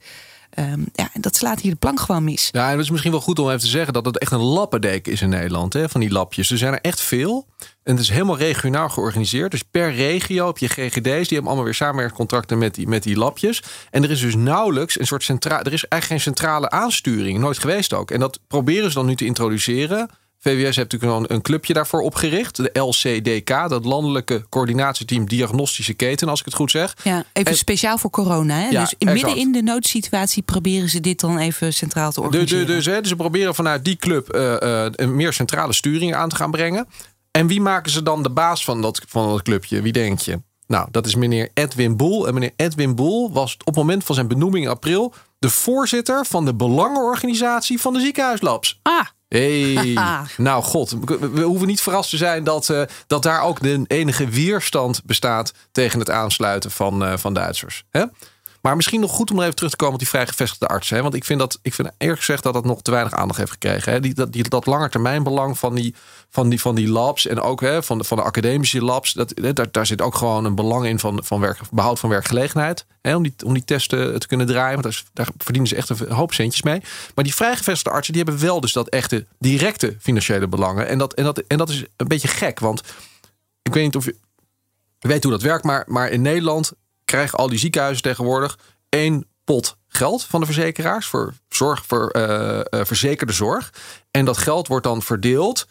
Um, 0.59 0.85
ja, 0.93 1.09
dat 1.13 1.35
slaat 1.35 1.59
hier 1.59 1.71
de 1.71 1.77
plank 1.77 1.99
gewoon 1.99 2.23
mis. 2.23 2.49
Ja, 2.51 2.65
en 2.65 2.71
het 2.71 2.79
is 2.79 2.89
misschien 2.89 3.11
wel 3.11 3.21
goed 3.21 3.39
om 3.39 3.47
even 3.47 3.59
te 3.59 3.67
zeggen 3.67 3.93
dat 3.93 4.05
het 4.05 4.17
echt 4.17 4.31
een 4.31 4.39
lappendek 4.39 5.07
is 5.07 5.21
in 5.21 5.29
Nederland, 5.29 5.73
hè, 5.73 5.89
van 5.89 6.01
die 6.01 6.11
lapjes. 6.11 6.51
Er 6.51 6.57
zijn 6.57 6.73
er 6.73 6.81
echt 6.81 7.01
veel. 7.01 7.47
En 7.83 7.93
het 7.93 7.99
is 7.99 8.09
helemaal 8.09 8.37
regionaal 8.37 8.89
georganiseerd. 8.89 9.51
Dus 9.51 9.63
per 9.63 9.93
regio 9.93 10.47
heb 10.47 10.57
je 10.57 10.67
GGD's, 10.67 11.01
die 11.01 11.13
hebben 11.13 11.45
allemaal 11.45 11.63
weer 11.63 11.73
samenwerkcontracten 11.73 12.57
met 12.57 12.75
die, 12.75 12.87
met 12.87 13.03
die 13.03 13.17
lapjes. 13.17 13.63
En 13.91 14.03
er 14.03 14.11
is 14.11 14.21
dus 14.21 14.35
nauwelijks 14.35 14.99
een 14.99 15.07
soort 15.07 15.23
centraal. 15.23 15.59
Er 15.59 15.73
is 15.73 15.87
eigenlijk 15.87 16.05
geen 16.23 16.33
centrale 16.33 16.69
aansturing, 16.69 17.39
nooit 17.39 17.57
geweest 17.57 17.93
ook. 17.93 18.11
En 18.11 18.19
dat 18.19 18.39
proberen 18.47 18.89
ze 18.89 18.95
dan 18.95 19.05
nu 19.05 19.15
te 19.15 19.25
introduceren. 19.25 20.09
VWS 20.39 20.75
heeft 20.75 20.91
natuurlijk 20.91 21.31
een 21.31 21.41
clubje 21.41 21.73
daarvoor 21.73 22.01
opgericht. 22.01 22.55
De 22.55 22.79
LCDK, 22.79 23.69
dat 23.69 23.85
Landelijke 23.85 24.45
Coördinatieteam 24.49 25.27
Diagnostische 25.27 25.93
Keten, 25.93 26.29
als 26.29 26.39
ik 26.39 26.45
het 26.45 26.53
goed 26.53 26.71
zeg. 26.71 26.95
Ja, 27.03 27.23
even 27.33 27.57
speciaal 27.57 27.97
voor 27.97 28.09
corona. 28.09 28.55
Hè? 28.55 28.67
Ja, 28.67 28.81
dus 28.81 28.93
in, 28.97 29.13
midden 29.13 29.35
in 29.35 29.51
de 29.51 29.61
noodsituatie 29.61 30.43
proberen 30.43 30.89
ze 30.89 30.99
dit 30.99 31.19
dan 31.19 31.37
even 31.37 31.73
centraal 31.73 32.11
te 32.11 32.21
organiseren. 32.21 32.67
Dus, 32.67 32.85
hè, 32.85 32.99
dus 32.99 33.09
ze 33.09 33.15
proberen 33.15 33.55
vanuit 33.55 33.85
die 33.85 33.95
club 33.95 34.35
uh, 34.35 34.55
uh, 34.63 34.85
een 34.91 35.15
meer 35.15 35.33
centrale 35.33 35.73
sturing 35.73 36.15
aan 36.15 36.29
te 36.29 36.35
gaan 36.35 36.51
brengen. 36.51 36.87
En 37.31 37.47
wie 37.47 37.61
maken 37.61 37.91
ze 37.91 38.03
dan 38.03 38.23
de 38.23 38.29
baas 38.29 38.63
van 38.63 38.81
dat, 38.81 39.01
van 39.07 39.29
dat 39.29 39.41
clubje? 39.41 39.81
Wie 39.81 39.93
denk 39.93 40.19
je? 40.19 40.41
Nou, 40.67 40.87
dat 40.91 41.05
is 41.05 41.15
meneer 41.15 41.49
Edwin 41.53 41.97
Boel. 41.97 42.27
En 42.27 42.33
meneer 42.33 42.53
Edwin 42.55 42.95
Boel 42.95 43.31
was 43.31 43.53
op 43.53 43.65
het 43.65 43.75
moment 43.75 44.03
van 44.03 44.15
zijn 44.15 44.27
benoeming 44.27 44.65
in 44.65 44.71
april 44.71 45.13
de 45.39 45.49
voorzitter 45.49 46.25
van 46.25 46.45
de 46.45 46.55
belangenorganisatie 46.55 47.79
van 47.79 47.93
de 47.93 47.99
ziekenhuislabs. 47.99 48.79
Ah. 48.81 49.05
Hey, 49.27 49.97
nou 50.37 50.63
god, 50.63 50.95
we 51.19 51.41
hoeven 51.41 51.67
niet 51.67 51.81
verrast 51.81 52.09
te 52.09 52.17
zijn 52.17 52.43
dat, 52.43 52.69
uh, 52.69 52.81
dat 53.07 53.23
daar 53.23 53.41
ook 53.41 53.61
de 53.61 53.83
enige 53.87 54.27
weerstand 54.27 55.01
bestaat 55.05 55.53
tegen 55.71 55.99
het 55.99 56.09
aansluiten 56.09 56.71
van, 56.71 57.03
uh, 57.03 57.17
van 57.17 57.33
Duitsers. 57.33 57.83
Hè? 57.89 58.05
Maar 58.67 58.75
misschien 58.75 58.99
nog 58.99 59.11
goed 59.11 59.31
om 59.31 59.41
even 59.41 59.55
terug 59.55 59.71
te 59.71 59.77
komen 59.77 59.93
op 59.93 59.99
die 59.99 60.09
vrijgevestigde 60.09 60.67
artsen. 60.67 60.95
Hè? 60.95 61.01
Want 61.01 61.13
ik 61.13 61.23
vind, 61.23 61.39
dat, 61.39 61.59
ik 61.61 61.73
vind 61.73 61.91
eerlijk 61.97 62.19
gezegd 62.19 62.43
dat 62.43 62.53
dat 62.53 62.65
nog 62.65 62.81
te 62.81 62.91
weinig 62.91 63.13
aandacht 63.13 63.39
heeft 63.39 63.51
gekregen. 63.51 63.91
Hè? 63.91 63.99
Die, 63.99 64.13
dat, 64.13 64.33
die, 64.33 64.49
dat 64.49 64.65
langetermijnbelang 64.65 65.59
van 65.59 65.75
die, 65.75 65.95
van, 66.29 66.49
die, 66.49 66.61
van 66.61 66.75
die 66.75 66.89
labs 66.89 67.27
en 67.27 67.41
ook 67.41 67.61
hè, 67.61 67.83
van, 67.83 67.97
de, 67.97 68.03
van 68.03 68.17
de 68.17 68.23
academische 68.23 68.83
labs. 68.83 69.13
Dat, 69.13 69.33
daar, 69.53 69.71
daar 69.71 69.85
zit 69.85 70.01
ook 70.01 70.15
gewoon 70.15 70.45
een 70.45 70.55
belang 70.55 70.85
in 70.85 70.99
van, 70.99 71.19
van 71.23 71.39
werk, 71.39 71.59
behoud 71.71 71.99
van 71.99 72.09
werkgelegenheid. 72.09 72.85
Hè? 73.01 73.15
Om, 73.15 73.23
die, 73.23 73.33
om 73.45 73.53
die 73.53 73.65
testen 73.65 74.19
te 74.19 74.27
kunnen 74.27 74.47
draaien. 74.47 74.81
Want 74.81 74.83
daar, 74.83 75.03
daar 75.13 75.29
verdienen 75.37 75.69
ze 75.69 75.75
echt 75.75 75.89
een 75.89 76.11
hoop 76.11 76.33
centjes 76.33 76.61
mee. 76.61 76.81
Maar 77.15 77.23
die 77.23 77.35
vrijgevestigde 77.35 77.89
artsen 77.89 78.13
die 78.13 78.23
hebben 78.23 78.41
wel 78.41 78.61
dus 78.61 78.73
dat 78.73 78.89
echte 78.89 79.25
directe 79.39 79.95
financiële 79.99 80.47
belangen. 80.47 80.87
En 80.87 80.97
dat, 80.97 81.13
en 81.13 81.23
dat, 81.23 81.37
en 81.37 81.57
dat 81.57 81.69
is 81.69 81.83
een 81.95 82.07
beetje 82.07 82.27
gek. 82.27 82.59
Want 82.59 82.81
ik 83.61 83.73
weet 83.73 83.83
niet 83.83 83.95
of 83.95 84.05
je 84.05 84.15
weet 84.99 85.23
hoe 85.23 85.31
dat 85.31 85.41
werkt. 85.41 85.63
Maar, 85.63 85.83
maar 85.87 86.09
in 86.09 86.21
Nederland 86.21 86.73
krijgen 87.07 87.39
al 87.39 87.49
die 87.49 87.59
ziekenhuizen 87.59 88.03
tegenwoordig 88.03 88.57
één 88.89 89.25
pot 89.43 89.77
geld 89.87 90.23
van 90.23 90.39
de 90.39 90.45
verzekeraars 90.45 91.07
voor, 91.07 91.33
zorg, 91.49 91.85
voor 91.85 92.15
uh, 92.17 92.23
uh, 92.23 92.61
verzekerde 92.69 93.33
zorg. 93.33 93.73
En 94.11 94.25
dat 94.25 94.37
geld 94.37 94.67
wordt 94.67 94.85
dan 94.85 95.01
verdeeld 95.01 95.67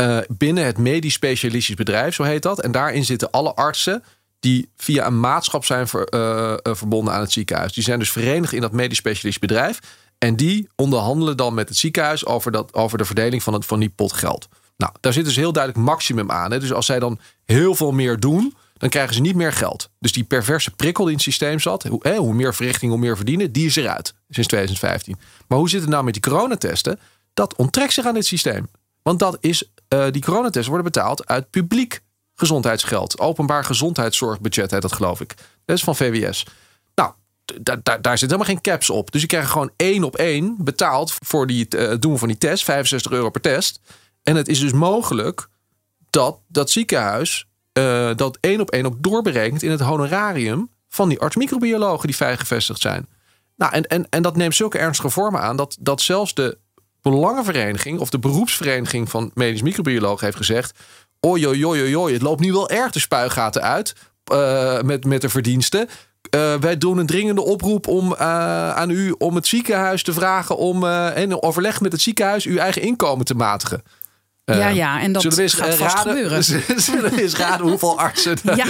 uh, 0.00 0.18
binnen 0.28 0.64
het 0.64 0.78
medisch 0.78 1.14
specialistisch 1.14 1.74
bedrijf, 1.74 2.14
zo 2.14 2.22
heet 2.22 2.42
dat. 2.42 2.60
En 2.60 2.72
daarin 2.72 3.04
zitten 3.04 3.30
alle 3.30 3.54
artsen 3.54 4.04
die 4.40 4.70
via 4.76 5.06
een 5.06 5.20
maatschap 5.20 5.64
zijn 5.64 5.88
ver, 5.88 6.08
verbonden 6.62 7.14
aan 7.14 7.20
het 7.20 7.32
ziekenhuis. 7.32 7.72
Die 7.72 7.82
zijn 7.82 7.98
dus 7.98 8.10
verenigd 8.10 8.52
in 8.52 8.60
dat 8.60 8.72
medisch 8.72 8.98
specialistisch 8.98 9.48
bedrijf. 9.48 9.78
En 10.18 10.36
die 10.36 10.68
onderhandelen 10.76 11.36
dan 11.36 11.54
met 11.54 11.68
het 11.68 11.78
ziekenhuis 11.78 12.26
over, 12.26 12.52
dat, 12.52 12.74
over 12.74 12.98
de 12.98 13.04
verdeling 13.04 13.42
van, 13.42 13.52
het, 13.52 13.66
van 13.66 13.80
die 13.80 13.88
pot 13.88 14.12
geld. 14.12 14.48
Nou, 14.76 14.92
daar 15.00 15.12
zit 15.12 15.24
dus 15.24 15.36
heel 15.36 15.52
duidelijk 15.52 15.84
maximum 15.84 16.30
aan. 16.30 16.52
Hè. 16.52 16.60
Dus 16.60 16.72
als 16.72 16.86
zij 16.86 16.98
dan 16.98 17.18
heel 17.44 17.74
veel 17.74 17.92
meer 17.92 18.20
doen, 18.20 18.54
dan 18.78 18.88
krijgen 18.88 19.14
ze 19.14 19.20
niet 19.20 19.34
meer 19.34 19.52
geld. 19.52 19.90
Dus 19.98 20.12
die 20.12 20.24
perverse 20.24 20.70
prikkel 20.70 21.04
die 21.04 21.12
in 21.12 21.18
het 21.18 21.28
systeem 21.28 21.60
zat, 21.60 21.82
hoe, 21.82 22.16
hoe 22.16 22.34
meer 22.34 22.54
verrichting, 22.54 22.90
hoe 22.90 23.00
meer 23.00 23.16
verdienen, 23.16 23.52
die 23.52 23.66
is 23.66 23.76
eruit 23.76 24.14
sinds 24.28 24.48
2015. 24.48 25.18
Maar 25.48 25.58
hoe 25.58 25.68
zit 25.68 25.80
het 25.80 25.90
nou 25.90 26.04
met 26.04 26.12
die 26.12 26.22
coronatesten? 26.22 26.98
Dat 27.34 27.56
onttrekt 27.56 27.92
zich 27.92 28.06
aan 28.06 28.14
dit 28.14 28.26
systeem. 28.26 28.68
Want 29.02 29.18
dat 29.18 29.36
is, 29.40 29.70
uh, 29.88 30.06
die 30.10 30.22
coronatesten 30.22 30.72
worden 30.72 30.92
betaald 30.92 31.26
uit 31.26 31.50
publiek 31.50 32.00
gezondheidsgeld. 32.34 33.18
Openbaar 33.18 33.64
gezondheidszorgbudget 33.64 34.70
heet 34.70 34.82
dat 34.82 34.92
geloof 34.92 35.20
ik. 35.20 35.34
Dat 35.64 35.76
is 35.76 35.84
van 35.84 35.96
VWS. 35.96 36.46
Nou, 36.94 37.12
daar, 37.62 38.02
daar 38.02 38.18
zit 38.18 38.30
helemaal 38.30 38.52
geen 38.52 38.60
caps 38.60 38.90
op. 38.90 39.12
Dus 39.12 39.20
je 39.20 39.26
krijgt 39.26 39.50
gewoon 39.50 39.70
één 39.76 40.04
op 40.04 40.16
één 40.16 40.56
betaald 40.58 41.14
voor 41.24 41.46
die, 41.46 41.62
het 41.62 41.74
uh, 41.74 41.94
doen 41.98 42.18
van 42.18 42.28
die 42.28 42.38
test. 42.38 42.64
65 42.64 43.12
euro 43.12 43.30
per 43.30 43.40
test. 43.40 43.80
En 44.22 44.36
het 44.36 44.48
is 44.48 44.60
dus 44.60 44.72
mogelijk 44.72 45.48
dat 46.10 46.38
dat 46.48 46.70
ziekenhuis 46.70 47.47
uh, 47.78 48.10
dat 48.16 48.38
één 48.40 48.60
op 48.60 48.70
één 48.70 48.86
ook 48.86 48.96
doorberekent 48.98 49.62
in 49.62 49.70
het 49.70 49.80
honorarium 49.80 50.70
van 50.88 51.08
die 51.08 51.20
arts-microbiologen 51.20 52.06
die 52.06 52.16
vrijgevestigd 52.16 52.80
zijn. 52.80 53.08
Nou, 53.56 53.72
en, 53.72 53.86
en, 53.86 54.06
en 54.10 54.22
dat 54.22 54.36
neemt 54.36 54.54
zulke 54.54 54.78
ernstige 54.78 55.10
vormen 55.10 55.40
aan 55.40 55.56
dat, 55.56 55.76
dat 55.80 56.00
zelfs 56.00 56.34
de 56.34 56.58
belangenvereniging 57.02 57.98
of 57.98 58.10
de 58.10 58.18
beroepsvereniging 58.18 59.10
van 59.10 59.30
medisch 59.34 59.62
microbiologen 59.62 60.24
heeft 60.24 60.36
gezegd: 60.36 60.78
oi, 61.20 62.12
het 62.12 62.22
loopt 62.22 62.40
nu 62.40 62.52
wel 62.52 62.70
erg 62.70 62.92
de 62.92 62.98
spuigaten 62.98 63.62
uit 63.62 63.94
uh, 64.32 64.80
met, 64.80 65.04
met 65.04 65.20
de 65.20 65.28
verdiensten. 65.28 65.88
Uh, 66.34 66.54
wij 66.54 66.78
doen 66.78 66.98
een 66.98 67.06
dringende 67.06 67.44
oproep 67.44 67.86
om, 67.86 68.12
uh, 68.12 68.18
aan 68.70 68.90
u 68.90 69.14
om 69.18 69.34
het 69.34 69.46
ziekenhuis 69.46 70.02
te 70.02 70.12
vragen 70.12 70.56
om 70.56 70.84
in 71.14 71.42
overleg 71.42 71.80
met 71.80 71.92
het 71.92 72.00
ziekenhuis 72.00 72.44
uw 72.44 72.56
eigen 72.56 72.82
inkomen 72.82 73.24
te 73.24 73.34
matigen. 73.34 73.82
Ja, 74.56 74.68
ja, 74.68 75.00
en 75.00 75.12
dat 75.12 75.22
zullen 75.22 75.36
we 75.36 75.42
eens 75.42 75.54
gaat 75.54 75.74
vast 75.74 75.94
raden, 75.94 76.12
gebeuren. 76.12 76.44
Zullen 76.82 77.10
we 77.10 77.22
eens 77.22 77.34
raden 77.36 77.66
hoeveel 77.66 77.98
artsen 78.08 78.36
Ja. 78.42 78.66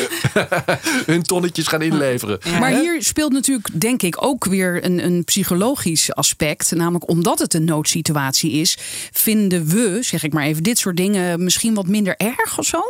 hun 1.13 1.23
tonnetjes 1.23 1.67
gaan 1.67 1.83
inleveren? 1.83 2.39
Maar 2.61 2.71
hier 2.71 3.03
speelt 3.03 3.33
natuurlijk, 3.33 3.81
denk 3.81 4.03
ik, 4.03 4.25
ook 4.25 4.45
weer 4.45 4.85
een, 4.85 5.05
een 5.05 5.25
psychologisch 5.25 6.15
aspect. 6.15 6.71
Namelijk 6.75 7.09
omdat 7.09 7.39
het 7.39 7.55
een 7.55 7.65
noodsituatie 7.65 8.53
is, 8.53 8.79
vinden 9.13 9.67
we, 9.67 9.99
zeg 10.01 10.23
ik 10.23 10.33
maar 10.33 10.45
even, 10.45 10.63
dit 10.63 10.79
soort 10.79 10.97
dingen 10.97 11.45
misschien 11.45 11.75
wat 11.75 11.87
minder 11.87 12.17
erg 12.17 12.59
of 12.59 12.67
zo? 12.67 12.81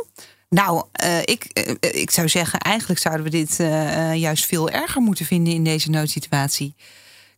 Nou, 0.49 0.85
uh, 1.05 1.19
ik, 1.21 1.47
uh, 1.69 1.75
ik 1.81 2.11
zou 2.11 2.29
zeggen, 2.29 2.61
eigenlijk 2.61 3.01
zouden 3.01 3.25
we 3.25 3.31
dit 3.31 3.59
uh, 3.61 4.15
juist 4.15 4.47
veel 4.47 4.71
erger 4.71 5.03
moeten 5.03 5.27
vinden 5.27 5.53
in 5.53 5.65
deze 5.65 5.91
noodsituatie. 5.91 6.75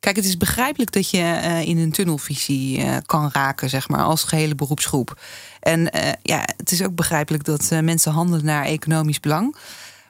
Kijk, 0.01 0.17
het 0.17 0.25
is 0.25 0.37
begrijpelijk 0.37 0.93
dat 0.93 1.11
je 1.11 1.19
uh, 1.19 1.63
in 1.63 1.79
een 1.79 1.93
tunnelvisie 1.93 2.79
uh, 2.79 2.97
kan 3.07 3.31
raken, 3.33 3.69
zeg 3.69 3.89
maar, 3.89 4.03
als 4.03 4.25
gehele 4.25 4.55
beroepsgroep. 4.55 5.21
En 5.61 5.81
uh, 5.81 6.13
ja, 6.23 6.45
het 6.57 6.73
is 6.73 6.83
ook 6.83 6.95
begrijpelijk 6.95 7.45
dat 7.45 7.71
mensen 7.71 8.13
handelen 8.13 8.45
naar 8.45 8.65
economisch 8.65 9.21
belang. 9.21 9.57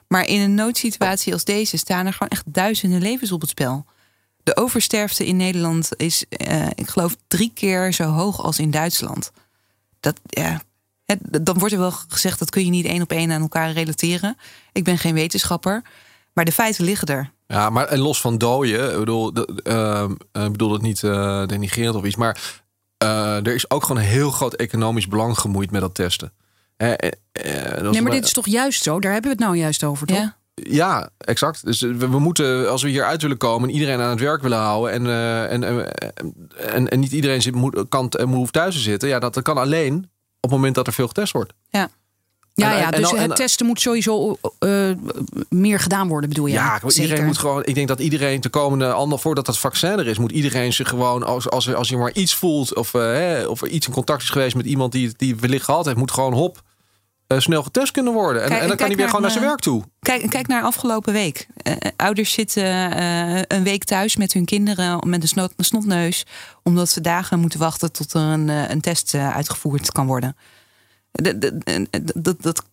Maar 0.07 0.25
in 0.25 0.41
een 0.41 0.53
noodsituatie 0.53 1.33
als 1.33 1.43
deze 1.43 1.77
staan 1.77 2.05
er 2.05 2.13
gewoon 2.13 2.29
echt 2.29 2.53
duizenden 2.53 3.01
levens 3.01 3.31
op 3.31 3.41
het 3.41 3.49
spel. 3.49 3.85
De 4.43 4.57
oversterfte 4.57 5.25
in 5.25 5.35
Nederland 5.35 5.89
is, 5.97 6.25
ik 6.75 6.87
geloof, 6.87 7.15
drie 7.27 7.51
keer 7.53 7.93
zo 7.93 8.03
hoog 8.03 8.41
als 8.43 8.59
in 8.59 8.71
Duitsland. 8.71 9.31
Dat, 9.99 10.19
ja, 10.23 10.61
dan 11.41 11.57
wordt 11.57 11.73
er 11.73 11.79
wel 11.79 11.91
gezegd 11.91 12.39
dat 12.39 12.49
kun 12.49 12.65
je 12.65 12.71
niet 12.71 12.85
één 12.85 13.01
op 13.01 13.11
één 13.11 13.31
aan 13.31 13.41
elkaar 13.41 13.71
relateren. 13.71 14.37
Ik 14.71 14.83
ben 14.83 14.97
geen 14.97 15.13
wetenschapper, 15.13 15.81
maar 16.33 16.45
de 16.45 16.51
feiten 16.51 16.83
liggen 16.83 17.07
er. 17.07 17.31
Ja, 17.51 17.69
maar 17.69 17.87
en 17.87 17.99
los 17.99 18.21
van 18.21 18.37
dooien, 18.37 18.91
ik 18.91 18.99
bedoel, 18.99 19.33
uh, 19.63 20.09
ik 20.31 20.51
bedoel 20.51 20.73
het 20.73 20.81
niet 20.81 21.01
uh, 21.01 21.45
denigrerend 21.45 21.95
of 21.95 22.03
iets, 22.03 22.15
maar 22.15 22.61
uh, 23.03 23.35
er 23.35 23.53
is 23.53 23.69
ook 23.69 23.83
gewoon 23.83 24.01
een 24.01 24.07
heel 24.07 24.31
groot 24.31 24.53
economisch 24.53 25.07
belang 25.07 25.37
gemoeid 25.37 25.71
met 25.71 25.81
dat 25.81 25.95
testen. 25.95 26.33
nee, 26.77 28.01
maar 28.01 28.11
dit 28.11 28.25
is 28.25 28.33
toch 28.33 28.47
juist 28.47 28.83
zo? 28.83 28.99
Daar 28.99 29.11
hebben 29.11 29.31
we 29.31 29.37
het 29.37 29.45
nou 29.45 29.57
juist 29.57 29.83
over, 29.83 30.07
toch? 30.07 30.17
Ja. 30.17 30.39
Ja, 30.53 31.09
exact. 31.17 31.65
Dus 31.65 31.81
we, 31.81 31.97
we, 31.97 32.19
moeten, 32.19 32.69
als 32.69 32.83
we 32.83 32.89
hier 32.89 33.05
uit 33.05 33.21
willen 33.21 33.37
komen, 33.37 33.69
iedereen 33.69 33.99
aan 33.99 34.09
het 34.09 34.19
werk 34.19 34.41
willen 34.41 34.57
houden. 34.57 34.91
En, 34.91 35.05
uh, 35.05 35.51
en, 35.51 35.63
en, 36.57 36.89
en, 36.89 36.99
niet 36.99 37.11
iedereen 37.11 37.41
zit, 37.41 37.55
moet, 37.55 37.85
kan 37.89 38.09
en 38.09 38.27
hoeft 38.29 38.53
thuis 38.53 38.75
te 38.75 38.81
zitten. 38.81 39.09
Ja, 39.09 39.19
dat, 39.19 39.33
dat 39.33 39.43
kan 39.43 39.57
alleen 39.57 39.95
op 40.35 40.41
het 40.41 40.51
moment 40.51 40.75
dat 40.75 40.87
er 40.87 40.93
veel 40.93 41.07
getest 41.07 41.33
wordt. 41.33 41.53
Ja. 41.69 41.89
Ja, 42.61 42.77
ja, 42.77 42.91
dus 42.91 43.11
het 43.11 43.35
testen 43.35 43.65
moet 43.65 43.81
sowieso 43.81 44.37
uh, 44.59 44.91
meer 45.49 45.79
gedaan 45.79 46.07
worden, 46.07 46.29
bedoel 46.29 46.45
je? 46.45 46.53
Ja, 46.53 46.73
iedereen 46.75 47.07
Zeker. 47.07 47.25
moet 47.25 47.37
gewoon. 47.37 47.63
Ik 47.65 47.75
denk 47.75 47.87
dat 47.87 47.99
iedereen 47.99 48.41
de 48.41 48.49
komende 48.49 48.91
ander 48.91 49.19
voordat 49.19 49.45
dat 49.45 49.57
vaccin 49.59 49.99
er 49.99 50.07
is, 50.07 50.17
moet 50.17 50.31
iedereen 50.31 50.73
zich 50.73 50.87
gewoon 50.89 51.23
als 51.23 51.49
als, 51.49 51.73
als 51.73 51.89
je 51.89 51.97
maar 51.97 52.13
iets 52.13 52.35
voelt 52.35 52.75
of, 52.75 52.93
uh, 52.93 53.01
hè, 53.01 53.45
of 53.45 53.61
er 53.61 53.67
iets 53.67 53.87
in 53.87 53.93
contact 53.93 54.21
is 54.21 54.29
geweest 54.29 54.55
met 54.55 54.65
iemand 54.65 54.91
die 54.91 55.13
die 55.17 55.35
wellicht 55.35 55.65
gehad 55.65 55.85
heeft, 55.85 55.97
moet 55.97 56.11
gewoon 56.11 56.33
hop 56.33 56.61
eh, 57.27 57.39
snel 57.39 57.63
getest 57.63 57.91
kunnen 57.91 58.13
worden. 58.13 58.41
En, 58.41 58.49
Kijk- 58.49 58.61
en 58.61 58.67
dan 58.67 58.77
kan 58.77 58.87
hij 58.87 58.95
weer 58.95 59.05
gewoon 59.05 59.21
naar 59.21 59.31
zijn 59.31 59.43
werk 59.43 59.59
toe. 59.59 59.83
Kijk, 59.99 60.29
kijk 60.29 60.47
naar 60.47 60.63
afgelopen 60.63 61.13
week. 61.13 61.47
Eh, 61.55 61.75
ouders 61.95 62.31
zitten 62.31 62.63
eh, 62.91 63.41
een 63.47 63.63
week 63.63 63.83
thuis 63.83 64.15
met 64.15 64.33
hun 64.33 64.45
kinderen 64.45 65.09
met 65.09 65.21
een 65.21 65.27
snot- 65.27 65.53
een 65.55 65.65
snotneus. 65.65 66.25
Omdat 66.63 66.89
ze 66.89 67.01
dagen 67.01 67.39
moeten 67.39 67.59
wachten 67.59 67.91
tot 67.91 68.13
er 68.13 68.21
een, 68.21 68.49
eh, 68.49 68.69
een 68.69 68.81
test 68.81 69.13
eh, 69.13 69.35
uitgevoerd 69.35 69.91
kan 69.91 70.07
worden. 70.07 70.35
Dat, 71.11 71.41
dat, 72.41 72.63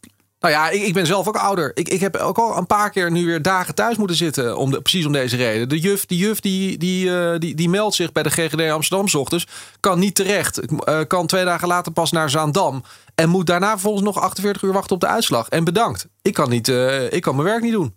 Nou 0.41 0.55
ja, 0.55 0.71
ik, 0.71 0.83
ik 0.83 0.93
ben 0.95 1.07
zelf 1.07 1.29
ook 1.29 1.37
ouder. 1.37 1.71
Ik, 1.75 1.89
ik 1.89 2.01
heb 2.01 2.17
ook 2.17 2.39
al 2.39 2.57
een 2.57 2.67
paar 2.67 2.91
keer 2.91 3.11
nu 3.11 3.27
weer 3.27 3.43
dagen 3.43 3.75
thuis 3.75 3.97
moeten 3.97 4.17
zitten. 4.17 4.57
Om 4.57 4.71
de, 4.71 4.81
precies 4.81 5.07
om 5.07 5.13
deze 5.13 5.37
reden. 5.37 5.69
De 5.69 5.79
juf, 5.79 6.07
die, 6.07 6.19
juf 6.19 6.41
die, 6.41 6.79
die, 6.79 7.19
eh, 7.19 7.39
die, 7.39 7.55
die 7.55 7.69
meldt 7.69 7.95
zich 7.95 8.13
bij 8.13 8.23
de 8.23 8.31
GGD 8.31 8.71
Amsterdam 8.71 9.21
ochtends. 9.21 9.47
Kan 9.81 9.99
niet 9.99 10.15
terecht. 10.15 10.61
Eh, 10.61 11.01
kan 11.07 11.27
twee 11.27 11.45
dagen 11.45 11.69
later 11.69 11.93
pas 11.93 12.13
naar 12.13 12.31
Zaandam. 12.31 12.83
En 13.15 13.29
moet 13.29 13.47
daarna 13.47 13.71
vervolgens 13.71 14.05
nog 14.05 14.21
48 14.21 14.63
uur 14.63 14.73
wachten 14.73 14.95
op 14.95 15.01
de 15.01 15.07
uitslag. 15.07 15.49
En 15.49 15.65
bedankt. 15.65 16.07
Ik 16.23 16.35
kan, 16.35 16.51
niet, 16.51 16.69
eh, 16.69 17.13
ik 17.13 17.23
kan 17.23 17.35
mijn 17.37 17.49
werk 17.49 17.63
niet 17.63 17.73
doen. 17.73 17.95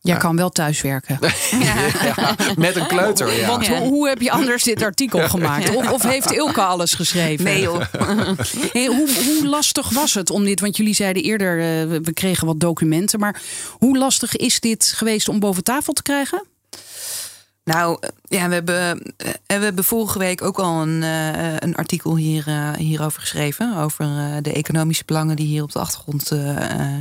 Jij 0.00 0.16
kan 0.16 0.36
wel 0.36 0.48
thuiswerken. 0.50 1.18
Ja, 1.50 2.34
met 2.56 2.76
een 2.76 2.86
kleuter. 2.86 3.32
Ja. 3.32 3.46
Want 3.46 3.66
hoe, 3.68 3.78
hoe 3.88 4.08
heb 4.08 4.20
je 4.20 4.30
anders 4.30 4.62
dit 4.62 4.82
artikel 4.82 5.28
gemaakt? 5.28 5.74
Of, 5.76 5.90
of 5.90 6.02
heeft 6.02 6.30
Ilke 6.32 6.62
alles 6.62 6.92
geschreven? 6.94 7.44
nee 7.44 7.60
joh. 7.60 7.80
Hey, 8.72 8.86
hoe, 8.86 9.08
hoe 9.24 9.46
lastig 9.46 9.88
was 9.90 10.14
het 10.14 10.30
om 10.30 10.44
dit? 10.44 10.60
Want 10.60 10.76
jullie 10.76 10.94
zeiden 10.94 11.22
eerder, 11.22 11.58
eh, 11.58 11.98
we- 11.98 12.12
kregen 12.12 12.46
wat 12.46 12.60
documenten. 12.60 13.18
Maar 13.20 13.40
hoe 13.78 13.98
lastig 13.98 14.36
is 14.36 14.60
dit 14.60 14.92
geweest 14.96 15.28
om 15.28 15.38
boven 15.40 15.64
tafel 15.64 15.92
te 15.92 16.02
krijgen? 16.02 16.44
Nou, 17.64 17.98
ja, 18.22 18.48
we 18.48 18.54
hebben, 18.54 19.02
eh, 19.16 19.28
we 19.46 19.64
hebben 19.64 19.84
vorige 19.84 20.18
week 20.18 20.42
ook 20.42 20.58
al 20.58 20.82
een, 20.82 21.02
eh, 21.02 21.54
een 21.58 21.74
artikel 21.76 22.16
hier, 22.16 22.44
eh, 22.46 22.72
hierover 22.72 23.20
geschreven. 23.20 23.76
Over 23.76 24.04
eh, 24.04 24.36
de 24.42 24.52
economische 24.52 25.02
belangen 25.06 25.36
die 25.36 25.46
hier 25.46 25.62
op 25.62 25.72
de 25.72 25.78
achtergrond 25.78 26.32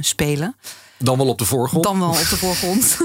spelen. 0.02 0.56
Dan 0.98 1.18
wel 1.18 1.28
op 1.28 1.38
de 1.38 1.46
voorgrond. 1.46 1.84
Dan 1.84 2.00
wel 2.00 2.10
op 2.10 2.16
de 2.30 2.38
voorgrond. 2.38 2.98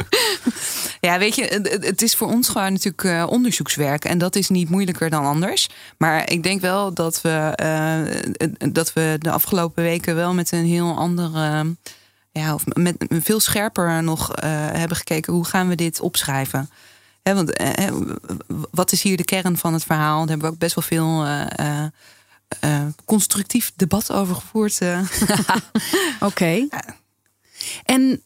ja, 1.00 1.18
weet 1.18 1.34
je, 1.34 1.44
het- 1.80 2.02
is 2.02 2.14
voor 2.14 2.28
ons 2.28 2.48
gewoon 2.48 2.72
natuurlijk 2.72 3.04
eh, 3.04 3.26
onderzoekswerk. 3.28 4.04
En 4.04 4.18
dat 4.18 4.36
is 4.36 4.48
niet 4.48 4.70
moeilijker 4.70 5.10
dan 5.10 5.24
anders. 5.24 5.68
Maar 5.98 6.30
ik 6.30 6.42
denk 6.42 6.60
wel 6.60 6.94
dat 6.94 7.20
we, 7.20 7.52
eh, 7.54 8.70
dat 8.72 8.92
we 8.92 9.16
de 9.18 9.30
afgelopen 9.30 9.82
weken 9.82 10.14
wel 10.14 10.34
met 10.34 10.52
een 10.52 10.64
heel 10.66 10.96
andere. 10.96 11.76
ja, 12.32 12.54
of 12.54 12.62
met 12.66 12.96
veel 13.08 13.40
scherper 13.40 14.02
nog 14.02 14.34
eh, 14.34 14.50
hebben 14.52 14.96
gekeken 14.96 15.32
hoe 15.32 15.44
gaan 15.44 15.68
we 15.68 15.74
dit 15.74 16.00
opschrijven. 16.00 16.70
Hè, 17.22 17.34
want 17.34 17.50
hè, 17.62 17.86
wat 18.70 18.92
is 18.92 19.02
hier 19.02 19.16
de 19.16 19.24
kern 19.24 19.56
van 19.56 19.72
het 19.72 19.84
verhaal? 19.84 20.18
Daar 20.18 20.28
hebben 20.28 20.46
we 20.46 20.52
ook 20.52 20.58
best 20.58 20.74
wel 20.74 20.84
veel 20.84 21.24
eh, 21.24 21.46
eh, 21.56 21.84
eh, 22.60 22.86
constructief 23.04 23.72
debat 23.76 24.12
over 24.12 24.34
gevoerd. 24.34 24.78
Oké. 26.20 26.66
En 27.90 28.22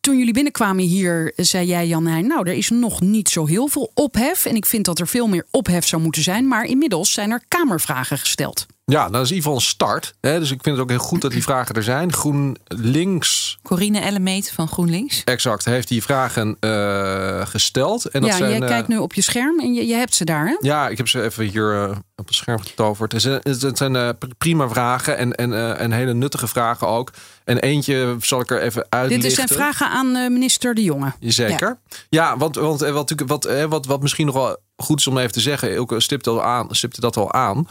toen 0.00 0.18
jullie 0.18 0.32
binnenkwamen 0.32 0.84
hier, 0.84 1.32
zei 1.36 1.66
jij 1.66 1.86
Jan 1.86 2.06
Heijn... 2.06 2.26
nou, 2.26 2.48
er 2.48 2.54
is 2.54 2.70
nog 2.70 3.00
niet 3.00 3.28
zo 3.28 3.46
heel 3.46 3.68
veel 3.68 3.90
ophef. 3.94 4.44
En 4.44 4.56
ik 4.56 4.66
vind 4.66 4.84
dat 4.84 4.98
er 4.98 5.06
veel 5.06 5.28
meer 5.28 5.46
ophef 5.50 5.86
zou 5.86 6.02
moeten 6.02 6.22
zijn. 6.22 6.48
Maar 6.48 6.64
inmiddels 6.64 7.12
zijn 7.12 7.30
er 7.30 7.42
kamervragen 7.48 8.18
gesteld. 8.18 8.66
Ja, 8.90 9.08
dat 9.08 9.22
is 9.22 9.30
in 9.30 9.34
ieder 9.34 9.50
geval 9.50 9.54
een 9.54 9.60
start. 9.60 10.14
Hè? 10.20 10.38
Dus 10.38 10.50
ik 10.50 10.62
vind 10.62 10.76
het 10.76 10.84
ook 10.84 10.90
heel 10.90 10.98
goed 10.98 11.20
dat 11.20 11.30
die 11.30 11.42
vragen 11.42 11.74
er 11.74 11.82
zijn. 11.82 12.12
GroenLinks 12.12 13.58
Corine 13.62 14.00
Ellemeet 14.00 14.50
van 14.50 14.68
GroenLinks. 14.68 15.22
exact 15.24 15.64
heeft 15.64 15.88
die 15.88 16.02
vragen 16.02 16.56
eh, 16.60 17.46
gesteld. 17.46 18.04
En 18.04 18.20
dat 18.20 18.30
ja, 18.30 18.36
zijn, 18.36 18.50
jij 18.50 18.60
eh, 18.60 18.66
kijkt 18.66 18.88
nu 18.88 18.98
op 18.98 19.14
je 19.14 19.22
scherm 19.22 19.60
en 19.60 19.74
je, 19.74 19.86
je 19.86 19.94
hebt 19.94 20.14
ze 20.14 20.24
daar, 20.24 20.46
hè? 20.46 20.56
Ja, 20.60 20.88
ik 20.88 20.96
heb 20.96 21.08
ze 21.08 21.22
even 21.22 21.44
hier 21.44 21.82
eh, 21.82 21.96
op 22.16 22.26
het 22.26 22.34
scherm 22.34 22.60
getoverd. 22.60 23.12
Het 23.12 23.22
zijn, 23.22 23.40
het 23.42 23.78
zijn 23.78 24.16
prima 24.38 24.68
vragen 24.68 25.16
en, 25.16 25.34
en, 25.34 25.78
en 25.78 25.92
hele 25.92 26.14
nuttige 26.14 26.46
vragen 26.46 26.86
ook. 26.86 27.12
En 27.44 27.58
eentje 27.58 28.16
zal 28.20 28.40
ik 28.40 28.50
er 28.50 28.60
even 28.60 28.86
uitlichten. 28.88 29.28
Dit 29.28 29.36
zijn 29.36 29.48
vragen 29.48 29.90
aan 29.90 30.32
minister 30.32 30.74
De 30.74 30.82
Jonge. 30.82 31.12
Zeker. 31.20 31.78
Ja, 32.08 32.36
want, 32.36 32.56
want 32.56 32.80
wat, 32.80 33.12
wat, 33.26 33.48
wat, 33.68 33.86
wat 33.86 34.02
misschien 34.02 34.26
nog 34.26 34.34
wel 34.34 34.56
goed 34.76 34.98
is 34.98 35.06
om 35.06 35.18
even 35.18 35.32
te 35.32 35.40
zeggen, 35.40 35.72
Ilke 35.72 36.00
stipte, 36.00 36.30
al 36.30 36.42
aan, 36.42 36.66
stipte 36.70 37.00
dat 37.00 37.16
al 37.16 37.32
aan. 37.32 37.68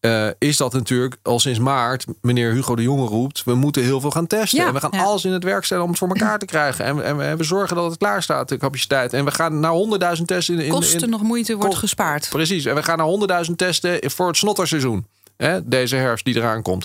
Eh, 0.00 0.28
is 0.38 0.56
dat 0.56 0.72
natuurlijk 0.72 1.16
al 1.22 1.40
sinds 1.40 1.58
maart 1.58 2.04
meneer 2.20 2.52
Hugo 2.52 2.74
de 2.76 2.82
Jonge 2.82 3.06
roept... 3.06 3.44
we 3.44 3.54
moeten 3.54 3.82
heel 3.82 4.00
veel 4.00 4.10
gaan 4.10 4.26
testen. 4.26 4.58
Ja, 4.58 4.66
en 4.66 4.72
we 4.74 4.80
gaan 4.80 4.90
ja. 4.92 5.02
alles 5.02 5.24
in 5.24 5.32
het 5.32 5.44
werk 5.44 5.64
stellen 5.64 5.82
om 5.82 5.88
het 5.90 5.98
voor 5.98 6.08
elkaar 6.08 6.38
te 6.38 6.44
krijgen. 6.46 6.84
En, 6.84 6.96
we- 6.96 7.02
en, 7.02 7.16
we, 7.16 7.22
en 7.22 7.36
we 7.36 7.44
zorgen 7.44 7.76
dat 7.76 7.84
het 7.90 7.98
klaar 7.98 8.22
staat, 8.22 8.48
de 8.48 8.56
capaciteit. 8.56 9.12
En 9.12 9.24
we 9.24 9.30
gaan 9.30 9.60
naar 9.60 9.72
100.000 10.18 10.22
testen 10.24 10.54
in, 10.54 10.60
in, 10.60 10.70
Kosten 10.70 11.00
in, 11.00 11.10
nog 11.10 11.22
moeite 11.22 11.52
wordt 11.52 11.68
Kost- 11.68 11.80
gespaard. 11.80 12.28
Precies. 12.30 12.64
En 12.64 12.74
we 12.74 12.82
gaan 12.82 12.98
naar 13.28 13.44
100.000 13.46 13.52
testen 13.56 14.10
voor 14.10 14.26
het 14.26 14.36
snotterseizoen. 14.36 15.06
Hè, 15.36 15.68
deze 15.68 15.96
herfst 15.96 16.24
die 16.24 16.36
eraan 16.36 16.62
komt. 16.62 16.84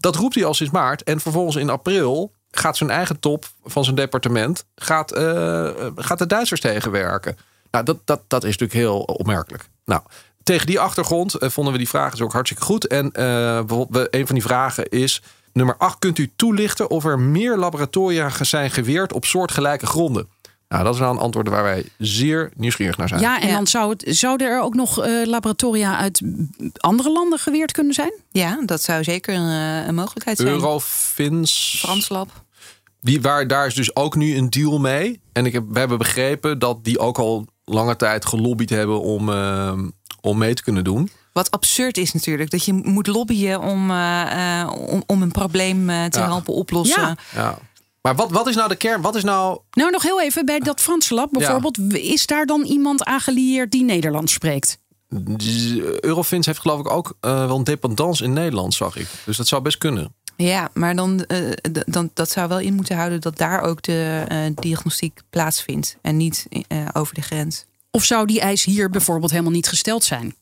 Dat 0.00 0.16
roept 0.16 0.34
hij 0.34 0.44
al 0.44 0.54
sinds 0.54 0.72
maart. 0.72 1.02
En 1.02 1.20
vervolgens 1.20 1.56
in 1.56 1.70
april 1.70 2.32
gaat 2.50 2.76
zijn 2.76 2.90
eigen 2.90 3.20
top 3.20 3.44
van 3.64 3.84
zijn 3.84 3.96
departement... 3.96 4.64
gaat, 4.76 5.12
eh, 5.12 5.70
gaat 5.96 6.18
de 6.18 6.26
Duitsers 6.26 6.60
tegenwerken. 6.60 7.36
Nou, 7.70 7.84
dat, 7.84 7.96
dat, 8.04 8.20
dat 8.26 8.44
is 8.44 8.50
natuurlijk 8.58 8.78
heel 8.78 8.98
opmerkelijk. 9.00 9.68
Nou, 9.84 10.00
tegen 10.44 10.66
die 10.66 10.80
achtergrond 10.80 11.34
eh, 11.34 11.48
vonden 11.48 11.72
we 11.72 11.78
die 11.78 11.88
vragen 11.88 12.10
dus 12.10 12.20
ook 12.20 12.32
hartstikke 12.32 12.64
goed. 12.64 12.86
En 12.86 13.12
eh, 13.12 13.24
bijvoorbeeld, 13.64 13.88
we- 14.10 14.18
een 14.18 14.26
van 14.26 14.34
die 14.34 14.44
vragen 14.44 14.88
is... 14.88 15.22
Nummer 15.52 15.76
8, 15.78 15.98
kunt 15.98 16.18
u 16.18 16.32
toelichten 16.36 16.90
of 16.90 17.04
er 17.04 17.18
meer 17.18 17.56
laboratoria 17.56 18.30
zijn 18.44 18.70
geweerd 18.70 19.12
op 19.12 19.24
soortgelijke 19.24 19.86
gronden? 19.86 20.28
Nou, 20.68 20.84
dat 20.84 20.94
is 20.94 21.00
wel 21.00 21.10
een 21.10 21.18
antwoord 21.18 21.48
waar 21.48 21.62
wij 21.62 21.84
zeer 21.98 22.50
nieuwsgierig 22.56 22.96
naar 22.96 23.08
zijn. 23.08 23.20
Ja, 23.20 23.40
en 23.40 23.48
Ja. 23.48 23.54
dan 23.54 23.66
zou 23.66 23.90
het, 23.90 24.04
zouden 24.06 24.46
er 24.46 24.60
ook 24.60 24.74
nog 24.74 25.00
eh, 25.04 25.26
laboratoria 25.26 25.96
uit 25.98 26.22
andere 26.76 27.12
landen 27.12 27.38
geweerd 27.38 27.72
kunnen 27.72 27.94
zijn? 27.94 28.12
Ja, 28.30 28.62
dat 28.66 28.82
zou 28.82 29.04
zeker 29.04 29.34
eh, 29.34 29.86
een 29.86 29.94
mogelijkheid 29.94 30.36
zijn. 30.36 30.48
Eurofins. 30.48 31.76
Frans 31.78 32.08
Lab. 32.08 32.28
Die, 33.00 33.20
waar, 33.20 33.46
daar 33.46 33.66
is 33.66 33.74
dus 33.74 33.96
ook 33.96 34.14
nu 34.16 34.36
een 34.36 34.50
deal 34.50 34.78
mee. 34.78 35.20
En 35.32 35.46
ik 35.46 35.52
heb, 35.52 35.64
we 35.68 35.78
hebben 35.78 35.98
begrepen 35.98 36.58
dat 36.58 36.84
die 36.84 36.98
ook 36.98 37.18
al 37.18 37.46
lange 37.64 37.96
tijd 37.96 38.26
gelobbyd 38.26 38.70
hebben 38.70 39.00
om, 39.00 39.28
eh, 39.32 39.72
om 40.20 40.38
mee 40.38 40.54
te 40.54 40.62
kunnen 40.62 40.84
doen. 40.84 41.10
Wat 41.32 41.50
absurd 41.50 41.96
is 41.98 42.12
natuurlijk. 42.12 42.50
Dat 42.50 42.64
je 42.64 42.72
moet 42.72 43.06
lobbyen 43.06 43.60
om, 43.60 43.90
eh, 43.90 44.60
eh, 44.60 44.70
om, 44.72 45.02
om 45.06 45.22
een 45.22 45.32
probleem 45.32 45.90
eh, 45.90 46.04
te 46.04 46.18
Ja. 46.18 46.24
helpen 46.26 46.54
oplossen. 46.54 47.02
Ja. 47.02 47.16
Ja. 47.34 47.58
Maar 48.02 48.14
wat, 48.14 48.30
wat 48.30 48.46
is 48.48 48.54
nou 48.54 48.68
de 48.68 48.76
kern? 48.76 49.00
Wat 49.00 49.14
is 49.16 49.22
nou. 49.24 49.58
Nou, 49.70 49.90
nog 49.90 50.02
heel 50.02 50.20
even 50.22 50.44
bij 50.46 50.58
dat 50.58 50.80
Franse 50.80 51.14
lab 51.14 51.28
bijvoorbeeld. 51.30 51.78
Is 51.92 52.26
daar 52.26 52.46
dan 52.46 52.62
iemand 52.62 53.04
aangelieerd 53.04 53.70
die 53.70 53.84
Nederlands 53.84 54.32
spreekt? 54.32 54.78
Eurofins 56.00 56.46
heeft 56.46 56.58
geloof 56.58 56.80
ik 56.80 56.90
ook 56.90 57.16
eh, 57.20 57.46
wel 57.46 57.56
een 57.56 57.64
dependance 57.64 58.24
in 58.24 58.32
Nederland, 58.32 58.74
zag 58.74 58.96
ik. 58.96 59.06
Dus 59.24 59.36
dat 59.36 59.46
zou 59.46 59.62
best 59.62 59.78
kunnen. 59.78 60.14
Ja, 60.36 60.70
maar 60.74 60.96
dan, 60.96 61.24
eh, 61.24 61.50
dan, 61.86 62.10
dat 62.14 62.30
zou 62.30 62.48
wel 62.48 62.60
in 62.60 62.74
moeten 62.74 62.96
houden 62.96 63.20
dat 63.20 63.38
daar 63.38 63.60
ook 63.60 63.82
de 63.82 64.24
eh, 64.28 64.38
diagnostiek 64.54 65.20
plaatsvindt. 65.30 65.96
En 66.02 66.16
niet 66.16 66.46
eh, 66.68 66.88
over 66.92 67.14
de 67.14 67.22
grens. 67.22 67.66
Of 67.90 68.04
zou 68.04 68.26
die 68.26 68.40
eis 68.40 68.64
hier 68.64 68.90
bijvoorbeeld 68.90 69.30
helemaal 69.30 69.52
niet 69.52 69.68
gesteld 69.68 70.04
zijn? 70.04 70.34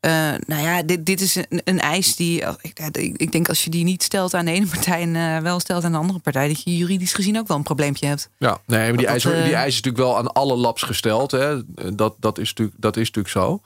Eh, 0.00 0.32
nou 0.46 0.62
ja, 0.62 0.82
dit, 0.82 1.06
dit 1.06 1.20
is 1.20 1.34
een, 1.34 1.60
een 1.64 1.80
eis 1.80 2.16
die. 2.16 2.48
oh, 2.48 2.54
Ik, 2.60 3.16
ik 3.16 3.32
denk 3.32 3.48
als 3.48 3.64
je 3.64 3.70
die 3.70 3.84
niet 3.84 4.02
stelt 4.02 4.34
aan 4.34 4.44
de 4.44 4.50
ene 4.50 4.66
partij 4.66 5.00
en 5.00 5.16
eh, 5.16 5.38
wel 5.38 5.60
stelt 5.60 5.84
aan 5.84 5.92
de 5.92 5.98
andere 5.98 6.18
partij, 6.18 6.48
dat 6.48 6.62
je 6.62 6.76
juridisch 6.76 7.12
gezien 7.12 7.38
ook 7.38 7.48
wel 7.48 7.56
een 7.56 7.62
probleempje 7.62 8.06
hebt. 8.06 8.28
Ja, 8.38 8.60
nee, 8.66 8.78
maar 8.78 8.96
die, 8.96 9.06
Dat 9.06 9.14
eis, 9.14 9.22
dat, 9.22 9.32
die 9.32 9.54
eis 9.54 9.66
is 9.66 9.82
natuurlijk 9.82 10.04
wel 10.04 10.18
aan 10.18 10.32
alle 10.32 10.56
labs 10.56 10.82
gesteld. 10.82 11.30
Hè. 11.30 11.60
Dat, 11.94 12.14
dat, 12.18 12.38
is 12.38 12.48
natuurlijk, 12.48 12.76
dat 12.80 12.96
is 12.96 13.06
natuurlijk 13.10 13.34
zo. 13.34 13.62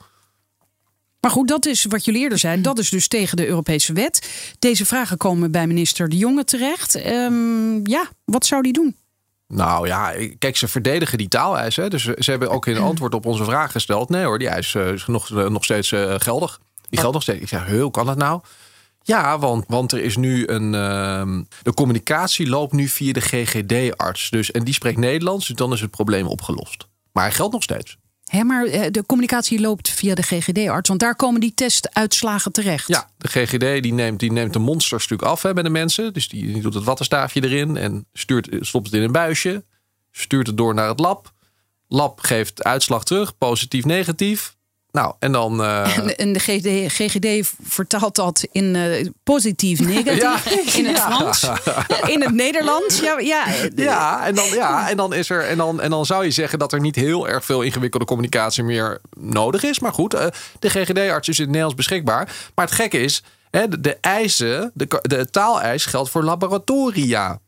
Maar 1.25 1.33
goed, 1.33 1.47
dat 1.47 1.65
is 1.65 1.85
wat 1.85 2.05
jullie 2.05 2.21
eerder 2.21 2.37
zeiden. 2.37 2.63
Dat 2.63 2.79
is 2.79 2.89
dus 2.89 3.07
tegen 3.07 3.37
de 3.37 3.47
Europese 3.47 3.93
wet. 3.93 4.29
Deze 4.59 4.85
vragen 4.85 5.17
komen 5.17 5.51
bij 5.51 5.67
minister 5.67 6.09
De 6.09 6.17
Jonge 6.17 6.43
terecht. 6.43 6.95
Ehm, 6.95 7.87
ja, 7.87 8.09
wat 8.25 8.45
zou 8.45 8.61
die 8.61 8.73
doen? 8.73 8.95
Nou 9.47 9.87
ja, 9.87 10.13
kijk, 10.39 10.57
ze 10.57 10.67
verdedigen 10.67 11.17
die 11.17 11.27
taaleis. 11.27 11.75
Hè? 11.75 11.87
Dus 11.87 12.03
ze 12.03 12.31
hebben 12.31 12.49
ook 12.49 12.65
in 12.65 12.77
antwoord 12.89 13.13
op 13.13 13.25
onze 13.25 13.43
vraag 13.43 13.71
gesteld. 13.71 14.09
Nee 14.09 14.23
hoor, 14.23 14.39
die 14.39 14.47
eis 14.47 14.75
eh, 14.75 14.91
is 14.91 15.05
nog, 15.05 15.29
nog 15.29 15.63
steeds 15.63 15.91
eh, 15.91 16.13
geldig. 16.17 16.59
Die 16.89 16.99
geldt 16.99 17.13
nog 17.13 17.23
steeds. 17.23 17.41
Ik 17.41 17.47
zeg, 17.47 17.69
hoe 17.69 17.91
kan 17.91 18.05
dat 18.05 18.17
nou? 18.17 18.41
Ja, 19.01 19.39
want, 19.39 19.65
want 19.67 19.91
er 19.91 19.99
is 19.99 20.17
nu 20.17 20.47
een. 20.47 20.75
ehm, 20.75 21.43
de 21.61 21.73
communicatie 21.73 22.49
loopt 22.49 22.73
nu 22.73 22.87
via 22.87 23.13
de 23.13 23.21
GGD-arts. 23.21 24.29
Dus, 24.29 24.51
en 24.51 24.63
die 24.63 24.73
spreekt 24.73 24.97
Nederlands, 24.97 25.47
dus 25.47 25.55
dan 25.55 25.73
is 25.73 25.81
het 25.81 25.91
probleem 25.91 26.27
opgelost. 26.27 26.87
Maar 27.11 27.23
hij 27.23 27.33
geldt 27.33 27.53
nog 27.53 27.63
steeds. 27.63 27.97
Hè, 28.25 28.43
maar 28.43 28.65
eh, 28.65 28.91
de 28.91 29.05
communicatie 29.05 29.59
loopt 29.59 29.89
via 29.89 30.15
de 30.15 30.21
GGD-arts. 30.21 30.87
Want 30.87 30.99
daar 30.99 31.15
komen 31.15 31.41
die 31.41 31.53
testuitslagen 31.53 32.51
terecht. 32.51 32.87
Ja, 32.87 33.09
de 33.17 33.27
GGD 33.27 33.83
die 33.83 33.93
neemt, 33.93 34.19
die 34.19 34.31
neemt 34.31 34.53
de 34.53 34.59
monsters 34.59 35.17
af 35.17 35.41
hè, 35.41 35.53
bij 35.53 35.63
de 35.63 35.69
mensen. 35.69 36.13
Dus 36.13 36.27
die, 36.27 36.61
doet 36.61 36.73
het 36.73 36.83
wattenstaafje 36.83 37.43
erin 37.43 37.77
en 37.77 38.05
stuurt, 38.13 38.49
stopt 38.59 38.85
het 38.85 38.95
in 38.95 39.01
een 39.01 39.11
buisje. 39.11 39.63
Stuurt 40.11 40.47
het 40.47 40.57
door 40.57 40.73
naar 40.73 40.87
het 40.87 40.99
lab. 40.99 41.33
Lab 41.87 42.19
geeft 42.19 42.63
uitslag 42.63 43.03
terug, 43.03 43.37
positief, 43.37 43.85
negatief. 43.85 44.55
Nou, 44.95 45.13
en 45.19 45.31
dan. 45.31 45.63
eh, 45.63 45.97
En, 45.97 46.17
en 46.17 46.33
de 46.33 46.39
GGD, 46.39 46.91
GGD 46.93 47.53
vertaalt 47.63 48.15
dat 48.15 48.47
in 48.51 48.75
eh, 48.75 49.07
positief, 49.23 49.79
negatief. 49.79 50.21
Ja. 50.21 50.37
In 50.79 50.85
het 50.85 50.97
Ja. 50.97 51.11
Frans. 51.33 51.49
In 52.07 52.21
het 52.21 52.33
Nederlands. 52.33 52.99
Ja, 52.99 53.19
ja, 53.19 53.45
Ja, 53.75 54.25
en 54.25 54.35
dan, 54.35 54.45
ja 54.45 54.89
en, 54.89 54.97
dan 54.97 55.13
is 55.13 55.29
er, 55.29 55.47
en, 55.47 55.57
dan, 55.57 55.81
en 55.81 55.89
dan 55.89 56.05
zou 56.05 56.23
je 56.23 56.31
zeggen 56.31 56.59
dat 56.59 56.73
er 56.73 56.79
niet 56.79 56.95
heel 56.95 57.27
erg 57.27 57.45
veel 57.45 57.61
ingewikkelde 57.61 58.05
communicatie 58.05 58.63
meer 58.63 59.01
nodig 59.19 59.63
is. 59.63 59.79
Maar 59.79 59.93
goed, 59.93 60.13
eh, 60.13 60.25
de 60.59 60.69
GGD-arts 60.69 61.27
is 61.27 61.35
in 61.37 61.43
het 61.43 61.51
Nederlands 61.53 61.75
beschikbaar. 61.75 62.35
Maar 62.55 62.65
het 62.65 62.73
gekke 62.75 62.97
is, 62.99 63.23
Hè, 63.49 63.67
de, 63.67 63.81
de 63.81 63.97
eisen, 64.01 64.71
de, 64.73 64.99
de 65.01 65.29
taaleis 65.29 65.85
geldt 65.85 66.09
voor 66.09 66.23
laboratoria. 66.23 67.39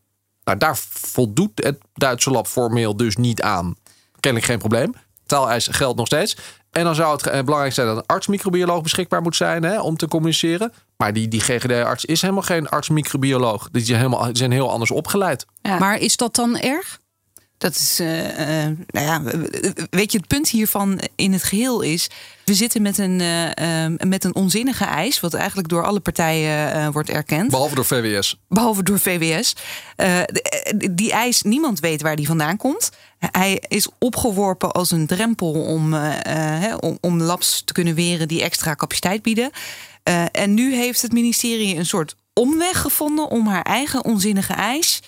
Nou, 0.44 0.58
daar 0.58 0.78
voldoet 0.90 1.52
het 1.64 1.78
Duitse 1.94 2.30
lab 2.32 2.48
formeel 2.48 2.98
dus 2.98 3.16
niet 3.16 3.42
aan. 3.42 3.76
Kennelijk 4.20 4.50
geen 4.52 4.60
probleem. 4.60 4.94
Taaleis 5.26 5.68
geldt 5.72 5.98
nog 5.98 6.06
steeds. 6.06 6.38
En 6.78 6.84
dan 6.84 6.96
zou 6.96 7.12
het 7.12 7.28
eh, 7.28 7.44
belangrijk 7.44 7.74
zijn 7.74 7.88
dat 7.88 7.98
een 7.98 8.06
arts-microbioloog 8.06 8.82
beschikbaar 8.82 9.22
moet 9.22 9.36
zijn 9.36 9.64
hè, 9.64 9.82
om 9.82 9.98
te 9.98 10.08
communiceren. 10.08 10.74
Maar 10.98 11.14
die, 11.14 11.28
die 11.28 11.40
GGD-arts 11.40 12.06
is 12.06 12.22
helemaal 12.22 12.44
geen 12.44 12.70
arts-microbioloog. 12.70 13.70
Die 13.72 13.86
zijn, 13.86 13.98
helemaal, 13.98 14.26
die 14.26 14.38
zijn 14.38 14.52
heel 14.52 14.72
anders 14.72 14.92
opgeleid. 14.92 15.46
Ja. 15.62 15.80
Maar 15.80 15.98
is 15.98 16.18
dat 16.18 16.36
dan 16.36 16.58
erg? 16.58 17.00
Dat 17.58 17.76
is, 17.76 18.00
eh, 18.00 18.66
eh, 18.66 18.78
nou 18.88 19.06
ja, 19.06 19.22
weet 19.90 20.12
je, 20.12 20.18
het 20.18 20.28
punt 20.28 20.50
hiervan 20.50 21.00
in 21.16 21.34
het 21.34 21.44
geheel 21.44 21.82
is, 21.82 22.10
we 22.48 22.54
zitten 22.54 22.82
met 22.82 22.98
een, 22.98 23.22
eh, 23.22 23.86
eh, 23.86 23.92
met 24.08 24.24
een 24.24 24.36
onzinnige 24.36 24.86
eis, 24.86 25.20
wat 25.20 25.34
eigenlijk 25.34 25.68
door 25.70 25.86
alle 25.86 26.00
partijen 26.00 26.72
eh, 26.74 26.88
wordt 26.88 27.10
erkend. 27.10 27.50
Behalve 27.50 27.76
door 27.76 27.86
VWS. 27.86 28.40
Behalve 28.50 28.84
door 28.84 29.00
VWS. 29.00 29.56
Eh, 29.96 30.20
de- 30.26 30.90
die 30.96 31.12
eis, 31.12 31.42
niemand 31.42 31.80
weet 31.80 32.02
waar 32.02 32.16
die 32.16 32.28
vandaan 32.28 32.58
komt. 32.58 32.92
Hij 33.20 33.64
is 33.68 33.90
opgeworpen 34.00 34.72
als 34.72 34.92
een 34.92 35.08
drempel 35.08 35.52
om, 35.52 35.94
om, 36.80 36.98
om 37.02 37.22
labs 37.22 37.62
te 37.66 37.74
kunnen 37.74 37.96
weren 37.96 38.28
die 38.28 38.42
extra 38.42 38.76
capaciteit 38.76 39.22
bieden. 39.22 39.50
En 40.32 40.54
nu 40.54 40.76
heeft 40.76 41.02
het 41.02 41.12
ministerie 41.12 41.76
een 41.76 41.86
soort 41.86 42.16
omweg 42.34 42.82
gevonden 42.82 43.30
om 43.30 43.48
haar 43.48 43.62
eigen 43.64 44.06
onzinnige 44.06 44.54
eis. 44.54 45.02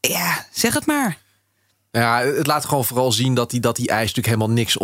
Ja, 0.00 0.46
zeg 0.52 0.74
het 0.74 0.86
maar. 0.86 1.18
Ja, 1.90 2.20
het 2.22 2.46
laat 2.46 2.64
gewoon 2.64 2.84
vooral 2.84 3.12
zien 3.12 3.34
dat 3.34 3.50
die, 3.50 3.60
dat 3.60 3.76
die 3.76 3.88
eis 3.88 4.00
natuurlijk 4.14 4.26
helemaal 4.26 4.50
niks 4.56 4.76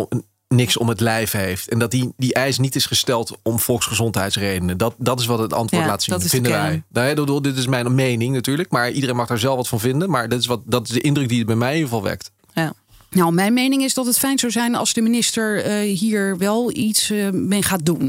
niks 0.55 0.77
om 0.77 0.89
het 0.89 0.99
lijf 0.99 1.31
heeft. 1.31 1.69
En 1.69 1.79
dat 1.79 1.91
die, 1.91 2.13
die 2.17 2.33
eis 2.33 2.57
niet 2.57 2.75
is 2.75 2.85
gesteld 2.85 3.37
om 3.41 3.59
volksgezondheidsredenen. 3.59 4.77
Dat, 4.77 4.95
dat 4.97 5.19
is 5.19 5.25
wat 5.25 5.39
het 5.39 5.53
antwoord 5.53 5.83
Ja, 5.83 5.89
laat 5.89 6.03
zien, 6.03 6.19
dat 6.19 6.27
vinden 6.29 6.51
wij. 6.51 6.83
Nou, 6.89 7.33
ja, 7.33 7.39
dit 7.39 7.57
is 7.57 7.67
mijn 7.67 7.95
mening 7.95 8.33
natuurlijk. 8.33 8.71
Maar 8.71 8.91
iedereen 8.91 9.15
mag 9.15 9.27
daar 9.27 9.39
zelf 9.39 9.55
wat 9.55 9.67
van 9.67 9.79
vinden. 9.79 10.09
Maar 10.09 10.29
dat 10.29 10.39
is, 10.39 10.45
wat, 10.45 10.61
dat 10.65 10.87
is 10.87 10.93
de 10.93 11.01
indruk 11.01 11.29
die 11.29 11.37
het 11.37 11.47
bij 11.47 11.55
mij 11.55 11.69
in 11.69 11.75
ieder 11.75 11.89
geval 11.89 12.03
wekt. 12.09 12.31
Ja. 12.53 12.73
Nou, 13.09 13.31
mijn 13.33 13.53
mening 13.53 13.83
is 13.83 13.93
dat 13.93 14.05
het 14.05 14.19
fijn 14.19 14.39
zou 14.39 14.51
zijn 14.51 14.75
als 14.75 14.93
de 14.93 15.01
minister 15.01 15.63
eh, 15.63 15.97
hier 15.97 16.37
wel 16.37 16.75
iets 16.75 17.09
eh, 17.09 17.29
mee 17.29 17.63
gaat 17.63 17.85
doen. 17.85 17.99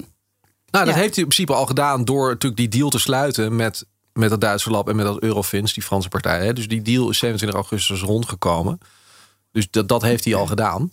Nou, 0.71 0.85
dat 0.85 0.95
Ja. 0.95 1.01
heeft 1.01 1.15
hij 1.15 1.23
in 1.25 1.29
principe 1.29 1.55
al 1.55 1.67
gedaan 1.67 2.05
door 2.05 2.29
natuurlijk 2.29 2.61
die 2.61 2.69
deal 2.69 2.91
te 2.91 2.99
sluiten 2.99 3.57
met, 3.57 3.85
met 4.13 4.31
het 4.31 4.41
Duitse 4.41 4.71
lab 4.71 4.89
en 4.89 4.97
met 4.97 5.07
dat 5.07 5.23
Eurofins, 5.23 5.73
die 5.75 5.83
Franse 5.83 6.09
partij. 6.09 6.45
Hè. 6.45 6.53
Dus 6.53 6.69
die 6.69 6.83
deal 6.83 7.11
is 7.11 7.19
27 7.19 7.59
augustus 7.61 8.01
rondgekomen. 8.01 8.79
Dus 9.53 9.71
dat, 9.71 9.89
dat 9.89 10.03
heeft 10.03 10.25
hij 10.25 10.35
al 10.35 10.47
gedaan. 10.47 10.91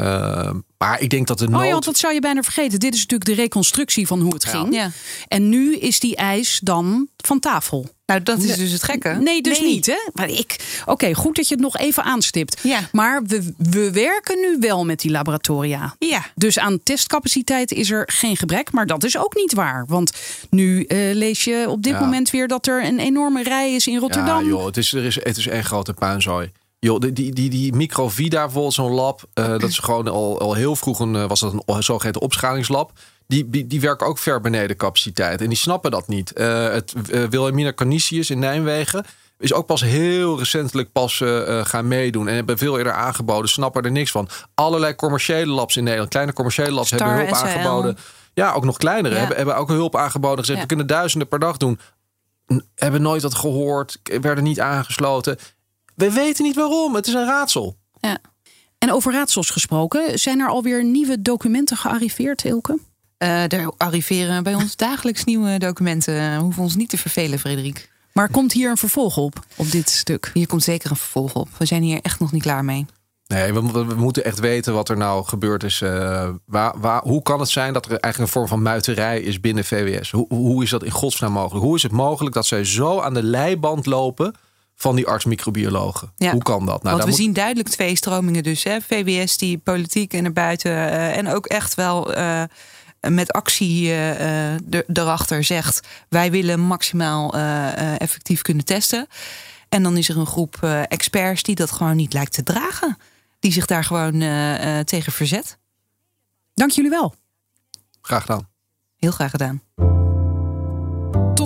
Uh, 0.00 0.50
maar 0.78 1.00
ik 1.00 1.10
denk 1.10 1.26
dat 1.26 1.38
de 1.38 1.48
nood... 1.48 1.60
Oh 1.60 1.66
ja, 1.66 1.72
want 1.72 1.84
dat 1.84 1.96
zou 1.98 2.14
je 2.14 2.20
bijna 2.20 2.42
vergeten. 2.42 2.78
Dit 2.78 2.94
is 2.94 3.00
natuurlijk 3.00 3.30
de 3.30 3.42
reconstructie 3.42 4.06
van 4.06 4.20
hoe 4.20 4.34
het 4.34 4.42
Ja. 4.42 4.50
ging. 4.50 4.74
Ja. 4.74 4.90
En 5.28 5.48
nu 5.48 5.76
is 5.76 6.00
die 6.00 6.16
eis 6.16 6.60
dan 6.62 7.08
van 7.16 7.40
tafel. 7.40 7.88
Nou, 8.06 8.22
dat 8.22 8.38
is 8.42 8.56
dus 8.56 8.72
het 8.72 8.82
gekke. 8.82 9.08
Nee, 9.08 9.42
dus 9.42 9.60
niet. 9.60 9.86
Hè? 9.86 9.98
Maar 10.12 10.28
ik. 10.28 10.56
Oké, 10.86 11.14
goed 11.14 11.36
dat 11.36 11.48
je 11.48 11.54
het 11.54 11.62
nog 11.62 11.76
even 11.76 12.02
aanstipt. 12.04 12.60
Ja. 12.62 12.80
Maar 12.92 13.22
we, 13.26 13.54
we 13.58 13.90
werken 13.92 14.40
nu 14.40 14.56
wel 14.60 14.84
met 14.84 15.00
die 15.00 15.10
laboratoria. 15.10 15.94
Ja. 15.98 16.26
Dus 16.34 16.58
aan 16.58 16.82
testcapaciteit 16.82 17.72
is 17.72 17.90
er 17.90 18.02
geen 18.12 18.36
gebrek. 18.36 18.72
Maar 18.72 18.86
dat 18.86 19.04
is 19.04 19.18
ook 19.18 19.34
niet 19.34 19.52
waar. 19.52 19.84
Want 19.88 20.12
nu 20.50 20.84
eh, 20.84 20.98
lees 21.14 21.44
je 21.44 21.64
op 21.68 21.82
dit 21.82 21.92
Ja. 21.92 22.00
moment 22.00 22.30
weer 22.30 22.48
dat 22.48 22.66
er 22.66 22.84
een 22.84 22.98
enorme 22.98 23.42
rij 23.42 23.74
is 23.74 23.86
in 23.86 23.98
Rotterdam. 23.98 24.42
Ja, 24.44 24.48
joh, 24.48 24.64
het 24.66 24.76
is, 24.76 24.92
er 24.92 25.04
is, 25.04 25.14
het 25.14 25.36
is 25.36 25.46
één 25.46 25.64
grote 25.64 25.92
puinzooi. 25.92 26.50
Joh, 26.82 27.00
die, 27.00 27.12
die, 27.12 27.32
die, 27.32 27.50
die 27.50 27.72
Microvida, 27.72 28.42
bijvoorbeeld 28.42 28.74
zo'n 28.74 28.92
lab, 28.92 29.22
eh, 29.34 29.48
dat 29.58 29.62
is 29.62 29.78
gewoon 29.78 30.08
al, 30.08 30.40
al 30.40 30.54
heel 30.54 30.76
vroeg 30.76 31.00
een, 31.00 31.16
eh, 31.16 31.26
was 31.26 31.40
dat 31.40 31.62
een 31.66 31.82
zogeheten 31.82 32.20
opschalingslab. 32.20 32.92
Die, 33.26 33.50
die, 33.50 33.66
die 33.66 33.80
werken 33.80 34.06
ook 34.06 34.18
ver 34.18 34.40
beneden 34.40 34.76
capaciteit. 34.76 35.40
En 35.40 35.48
die 35.48 35.58
snappen 35.58 35.90
dat 35.90 36.08
niet. 36.08 36.32
Eh, 36.32 36.68
het 36.68 36.94
uh, 37.10 37.24
Wilhelmina 37.24 37.72
Canisius 37.72 38.30
in 38.30 38.38
Nijmegen 38.38 39.04
is 39.38 39.52
ook 39.52 39.66
pas 39.66 39.80
heel 39.80 40.38
recentelijk 40.38 40.92
pas 40.92 41.22
gaan 41.62 41.88
meedoen. 41.88 42.28
En 42.28 42.34
hebben 42.34 42.58
veel 42.58 42.78
eerder 42.78 42.92
aangeboden, 42.92 43.50
snappen 43.50 43.82
er 43.82 43.90
niks 43.90 44.10
van. 44.10 44.28
Allerlei 44.54 44.94
commerciële 44.94 45.52
labs 45.52 45.76
in 45.76 45.82
Nederland, 45.82 46.10
kleine 46.10 46.32
commerciële 46.32 46.70
labs, 46.72 46.86
Star, 46.86 47.08
hebben 47.08 47.26
hulp 47.26 47.38
aangeboden. 47.38 47.96
Ja, 48.34 48.52
ook 48.52 48.64
nog 48.64 48.76
kleinere. 48.76 49.14
Ja. 49.14 49.18
Hebben, 49.18 49.36
hebben 49.36 49.56
ook 49.56 49.68
hulp 49.68 49.96
aangeboden. 49.96 50.38
Gezegd, 50.38 50.56
Ja. 50.56 50.62
we 50.62 50.68
kunnen 50.68 50.86
duizenden 50.86 51.28
per 51.28 51.38
dag 51.38 51.56
doen. 51.56 51.78
Hebben 52.74 53.02
nooit 53.02 53.22
wat 53.22 53.34
gehoord. 53.34 54.00
Werden 54.20 54.44
niet 54.44 54.60
aangesloten. 54.60 55.38
We 56.00 56.12
weten 56.12 56.44
niet 56.44 56.54
waarom. 56.56 56.94
Het 56.94 57.06
is 57.06 57.12
een 57.14 57.24
raadsel. 57.26 57.76
Ja. 58.00 58.18
En 58.78 58.92
over 58.92 59.12
raadsels 59.12 59.50
gesproken, 59.50 60.18
zijn 60.18 60.40
er 60.40 60.48
alweer 60.48 60.84
nieuwe 60.84 61.22
documenten 61.22 61.76
gearriveerd, 61.76 62.44
Ilke? 62.44 62.78
Eh, 63.18 63.52
er 63.52 63.72
arriveren 63.76 64.42
bij 64.42 64.54
ons 64.54 64.76
dagelijks 64.76 65.24
nieuwe 65.24 65.58
documenten. 65.58 66.14
We 66.36 66.42
hoeven 66.42 66.62
ons 66.62 66.76
niet 66.76 66.88
te 66.90 66.98
vervelen, 66.98 67.38
Frederik. 67.38 67.90
Maar 68.12 68.30
komt 68.30 68.52
hier 68.52 68.70
een 68.70 68.76
vervolg 68.76 69.16
op, 69.16 69.44
op 69.56 69.70
dit 69.70 69.90
stuk? 69.90 70.30
Hier 70.34 70.46
komt 70.46 70.62
zeker 70.62 70.90
een 70.90 70.96
vervolg 70.96 71.34
op. 71.34 71.48
We 71.58 71.64
zijn 71.64 71.82
hier 71.82 71.98
echt 72.02 72.20
nog 72.20 72.32
niet 72.32 72.42
klaar 72.42 72.64
mee. 72.64 72.86
Nee, 73.26 73.52
we, 73.52 73.72
we- 73.72 73.84
we 73.84 73.94
moeten 73.94 74.24
echt 74.24 74.38
weten 74.38 74.72
wat 74.74 74.88
er 74.88 74.96
nou 74.96 75.24
gebeurd 75.24 75.62
is. 75.64 75.80
Eh, 75.80 76.28
waar, 76.46 76.78
waar, 76.80 77.02
hoe 77.02 77.22
kan 77.22 77.40
het 77.40 77.48
zijn 77.48 77.72
dat 77.72 77.84
er 77.84 77.90
eigenlijk 77.90 78.18
een 78.18 78.38
vorm 78.40 78.48
van 78.48 78.62
muiterij 78.62 79.20
is 79.20 79.40
binnen 79.40 79.64
VWS? 79.64 80.10
Hoe, 80.10 80.26
hoe 80.28 80.62
is 80.62 80.70
dat 80.70 80.84
in 80.84 80.90
godsnaam 80.90 81.32
mogelijk? 81.32 81.64
Hoe 81.64 81.76
is 81.76 81.82
het 81.82 81.92
mogelijk 81.92 82.34
dat 82.34 82.46
zij 82.46 82.64
zo 82.64 83.00
aan 83.00 83.14
de 83.14 83.22
leiband 83.22 83.86
lopen 83.86 84.34
van 84.80 84.96
die 84.96 85.06
arts-microbiologen? 85.06 86.12
Ja. 86.16 86.30
Hoe 86.32 86.42
kan 86.42 86.66
dat? 86.66 86.82
Nou, 86.82 86.94
Want 86.96 87.02
we 87.02 87.08
moet- 87.10 87.18
zien 87.18 87.32
duidelijk 87.32 87.68
twee 87.68 87.96
stromingen 87.96 88.42
dus. 88.42 88.64
Hè? 88.64 88.80
VWS 88.80 89.36
die 89.36 89.58
politiek 89.58 90.12
en 90.12 90.22
naar 90.22 90.32
buiten 90.32 90.70
eh, 90.72 91.16
en 91.16 91.28
ook 91.28 91.46
echt 91.46 91.74
wel 91.74 92.14
eh, 92.14 92.42
met 93.08 93.32
actie 93.32 93.88
eh, 93.90 94.10
eh, 94.54 94.60
er- 94.70 94.84
erachter 94.92 95.44
zegt... 95.44 95.88
wij 96.08 96.30
willen 96.30 96.60
maximaal 96.60 97.34
effectief 97.98 98.42
kunnen 98.42 98.64
testen. 98.64 99.06
En 99.68 99.82
dan 99.82 99.96
is 99.96 100.08
er 100.08 100.16
een 100.18 100.26
groep 100.26 100.56
experts 100.88 101.42
die 101.42 101.54
dat 101.54 101.70
gewoon 101.70 101.96
niet 101.96 102.12
lijkt 102.12 102.32
te 102.32 102.42
dragen. 102.42 102.98
Die 103.38 103.52
zich 103.52 103.66
daar 103.66 103.84
gewoon 103.84 104.18
tegen 104.84 105.12
verzet. 105.12 105.58
Dank 106.54 106.70
jullie 106.70 106.90
wel. 106.90 107.14
Graag 108.00 108.20
gedaan. 108.20 108.48
Heel 108.96 109.10
graag 109.10 109.30
gedaan. 109.30 109.62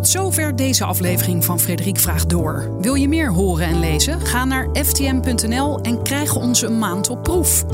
Zover 0.07 0.57
deze 0.57 0.85
aflevering 0.85 1.45
van 1.45 1.61
Frederik 1.61 1.99
Vraagt 1.99 2.31
Door. 2.31 2.77
Wil 2.81 2.95
je 2.95 3.09
meer 3.09 3.33
horen 3.33 3.67
en 3.67 3.79
lezen? 3.79 4.21
Ga 4.21 4.45
naar 4.45 4.69
ftm.nl 4.73 5.81
en 5.81 6.03
krijg 6.03 6.37
onze 6.37 6.69
maand 6.69 7.09
op 7.09 7.23
proef. 7.23 7.65